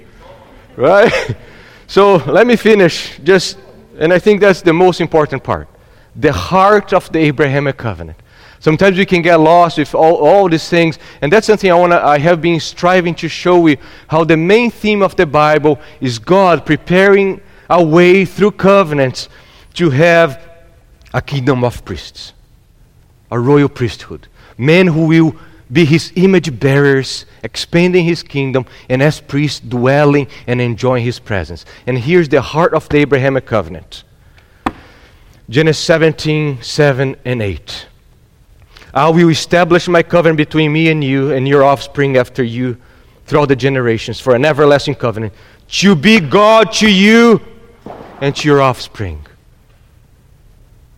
[0.77, 1.37] Right?
[1.87, 3.59] so let me finish just,
[3.99, 5.69] and I think that's the most important part.
[6.15, 8.19] The heart of the Abrahamic covenant.
[8.61, 11.99] Sometimes we can get lost with all, all these things, and that's something I, wanna,
[11.99, 13.77] I have been striving to show you
[14.09, 19.29] how the main theme of the Bible is God preparing a way through covenants
[19.75, 20.43] to have
[21.13, 22.33] a kingdom of priests,
[23.31, 25.37] a royal priesthood, men who will
[25.73, 31.65] be his image bearers, expanding his kingdom, and as priests dwelling and enjoying his presence.
[31.87, 34.05] And here's the heart of the Abrahamic covenant
[35.49, 37.87] Genesis 17, 7 and 8.
[38.95, 42.77] I will establish my covenant between me and you and your offspring after you
[43.27, 45.33] throughout the generations for an everlasting covenant
[45.69, 47.41] to be God to you
[48.21, 49.25] and to your offspring.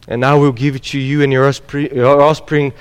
[0.07, 2.73] And I will give it to you and your offspring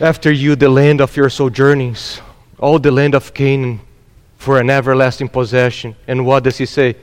[0.00, 2.20] after you the land of your sojournings,
[2.58, 3.80] all the land of Canaan,
[4.36, 5.96] for an everlasting possession.
[6.06, 6.96] And what does he say?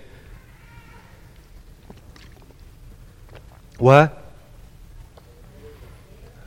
[3.78, 4.24] What?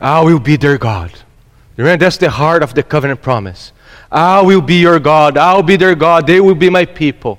[0.01, 1.13] I will be their God.
[1.77, 3.73] Remember, that's the heart of the covenant promise.
[4.11, 5.37] I will be your God.
[5.37, 6.27] I'll be their God.
[6.27, 7.39] They will be my people.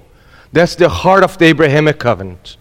[0.54, 2.58] That's the heart of the Abrahamic covenant.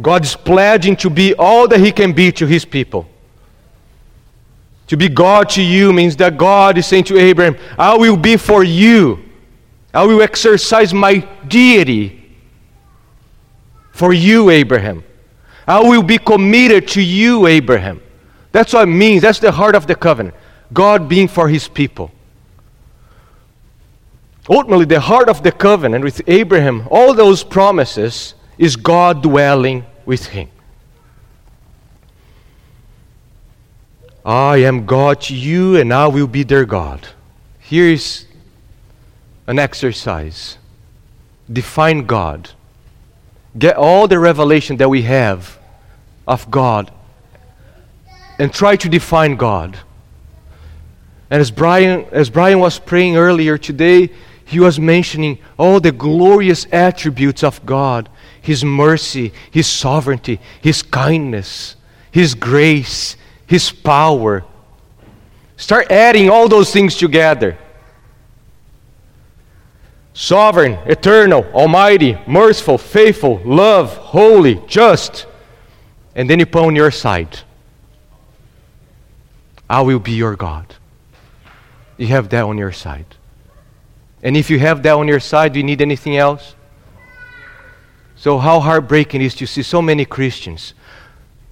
[0.00, 3.08] God is pledging to be all that He can be to His people.
[4.88, 8.36] To be God to you means that God is saying to Abraham, I will be
[8.36, 9.22] for you.
[9.92, 12.36] I will exercise my deity
[13.92, 15.04] for you, Abraham.
[15.66, 18.00] I will be committed to you, Abraham.
[18.52, 19.22] That's what it means.
[19.22, 20.34] That's the heart of the covenant.
[20.72, 22.10] God being for his people.
[24.48, 30.26] Ultimately, the heart of the covenant with Abraham, all those promises, is God dwelling with
[30.26, 30.48] him.
[34.28, 37.08] I am God to you, and I will be their God.
[37.60, 38.26] Here is
[39.46, 40.58] an exercise.
[41.50, 42.50] Define God.
[43.58, 45.58] Get all the revelation that we have
[46.26, 46.90] of God
[48.38, 49.78] and try to define God.
[51.30, 54.10] And as Brian, as Brian was praying earlier today,
[54.44, 58.10] he was mentioning all the glorious attributes of God
[58.42, 61.76] His mercy, His sovereignty, His kindness,
[62.10, 63.16] His grace,
[63.48, 64.44] his power.
[65.56, 67.58] Start adding all those things together.
[70.12, 75.26] Sovereign, eternal, almighty, merciful, faithful, love, holy, just.
[76.14, 77.40] And then you put on your side.
[79.68, 80.74] I will be your God.
[81.96, 83.06] You have that on your side.
[84.22, 86.54] And if you have that on your side, do you need anything else?
[88.16, 90.74] So, how heartbreaking is to see so many Christians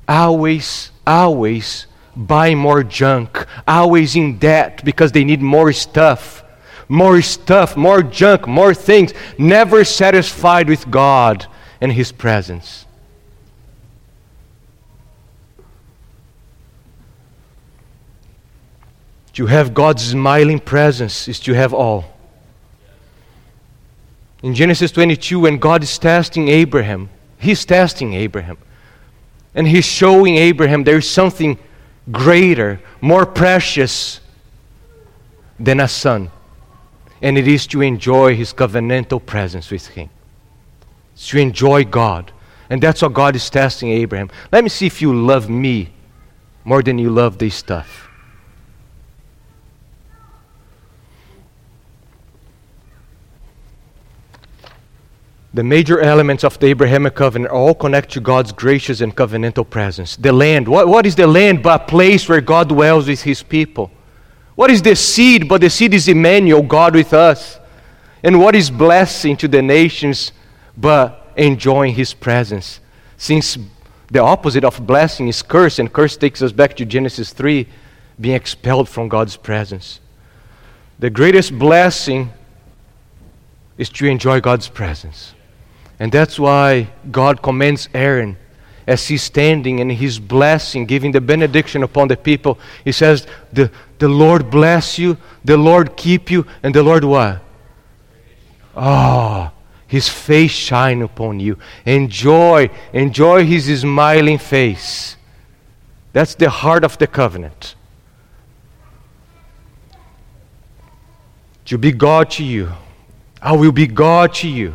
[0.09, 1.87] always always
[2.17, 6.43] buy more junk, always in debt because they need more stuff.
[6.89, 11.47] More stuff, more junk, more things, never satisfied with God
[11.81, 12.87] and His presence.
[19.35, 22.17] To have God's smiling presence is to have all.
[24.43, 28.59] In Genesis 22, when God is testing Abraham, He's testing Abraham.
[29.57, 31.59] And he's showing Abraham there's something
[32.13, 34.21] greater, more precious
[35.59, 36.31] than a son.
[37.23, 40.11] And it is to enjoy his covenantal presence with him.
[41.15, 42.31] It's to enjoy God.
[42.69, 44.31] And that's what God is testing Abraham.
[44.53, 45.91] Let me see if you love me
[46.65, 48.06] more than you love this stuff.
[55.57, 60.15] The major elements of the Abrahamic covenant all connect to God's gracious and covenantal presence.
[60.15, 60.69] The land.
[60.69, 63.91] What, what is the land but a place where God dwells with his people?
[64.55, 67.59] What is the seed but the seed is Emmanuel, God with us?
[68.23, 70.33] And what is blessing to the nations
[70.77, 72.81] but enjoying his presence?
[73.17, 73.57] Since
[74.11, 77.67] the opposite of blessing is curse, and curse takes us back to Genesis 3,
[78.21, 80.01] being expelled from God's presence.
[80.99, 82.31] The greatest blessing
[83.79, 85.33] is to enjoy God's presence.
[85.99, 88.37] And that's why God commends Aaron
[88.87, 92.59] as he's standing and he's blessing, giving the benediction upon the people.
[92.85, 97.43] He says, The, the Lord bless you, the Lord keep you, and the Lord what?
[98.77, 99.51] Oh,
[99.87, 101.59] his face shine upon you.
[101.85, 105.17] Enjoy, enjoy his smiling face.
[106.13, 107.75] That's the heart of the covenant.
[111.67, 112.73] To be God to you.
[113.43, 114.75] I will be God to you.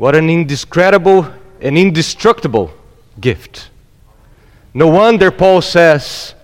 [0.00, 1.30] What an indescribable
[1.60, 2.72] and indestructible
[3.20, 3.68] gift.
[4.72, 6.34] No wonder Paul says,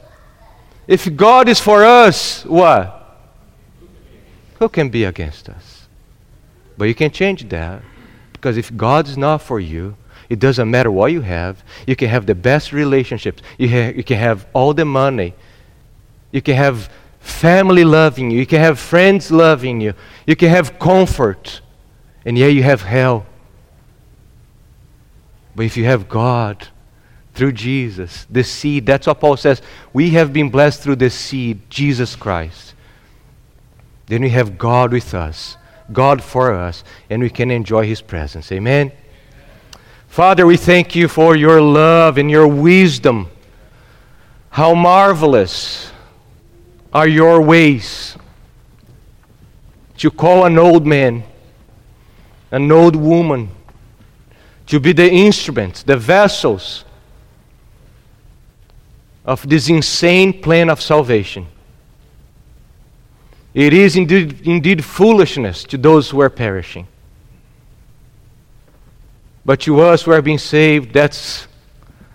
[0.86, 3.18] if God is for us, what?
[4.58, 5.88] Who can be against us?
[6.76, 7.80] But you can change that.
[8.34, 9.96] Because if God is not for you,
[10.28, 11.64] it doesn't matter what you have.
[11.86, 13.40] You can have the best relationships.
[13.56, 15.32] You, ha- you can have all the money.
[16.30, 16.90] You can have
[17.20, 18.38] family loving you.
[18.38, 19.94] You can have friends loving you.
[20.26, 21.62] You can have comfort.
[22.26, 23.24] And yet you have hell
[25.56, 26.68] but if you have God,
[27.36, 28.86] through Jesus, the seed.
[28.86, 29.60] That's what Paul says.
[29.92, 32.74] We have been blessed through the seed, Jesus Christ.
[34.06, 35.58] Then we have God with us,
[35.92, 38.50] God for us, and we can enjoy His presence.
[38.50, 38.90] Amen.
[40.08, 43.28] Father, we thank you for your love and your wisdom.
[44.48, 45.92] How marvelous
[46.92, 48.16] are your ways
[49.98, 51.22] to call an old man,
[52.50, 53.50] an old woman,
[54.66, 56.84] to be the instruments, the vessels
[59.24, 61.46] of this insane plan of salvation.
[63.54, 66.86] It is indeed, indeed foolishness to those who are perishing.
[69.44, 71.46] But to us who are being saved, that's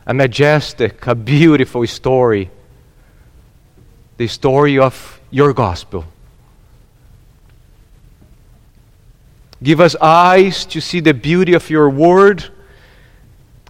[0.05, 2.51] a majestic, a beautiful story.
[4.17, 6.05] The story of your gospel.
[9.63, 12.49] Give us eyes to see the beauty of your word.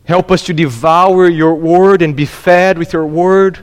[0.06, 3.60] Help us to devour your word and be fed with your word.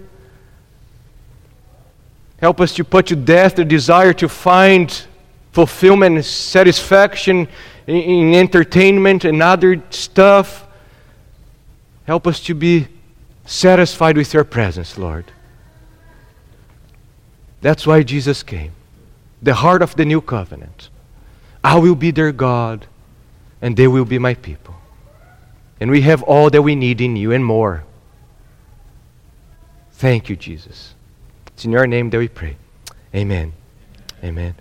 [2.39, 5.07] Help us to put to death the desire to find
[5.53, 7.49] fulfillment and satisfaction
[7.87, 10.67] in, in entertainment and other stuff.
[12.05, 12.87] Help us to be
[13.45, 15.25] satisfied with your presence, Lord.
[17.61, 18.73] That's why Jesus came,
[19.43, 20.91] the heart of the new covenant.
[21.63, 22.87] I will be their God,
[23.61, 24.75] and they will be my people.
[25.81, 27.85] And we have all that we need in you and more.
[29.93, 30.95] Thank you, Jesus.
[31.49, 32.57] It's in your name that we pray.
[33.15, 33.53] Amen.
[34.23, 34.55] Amen.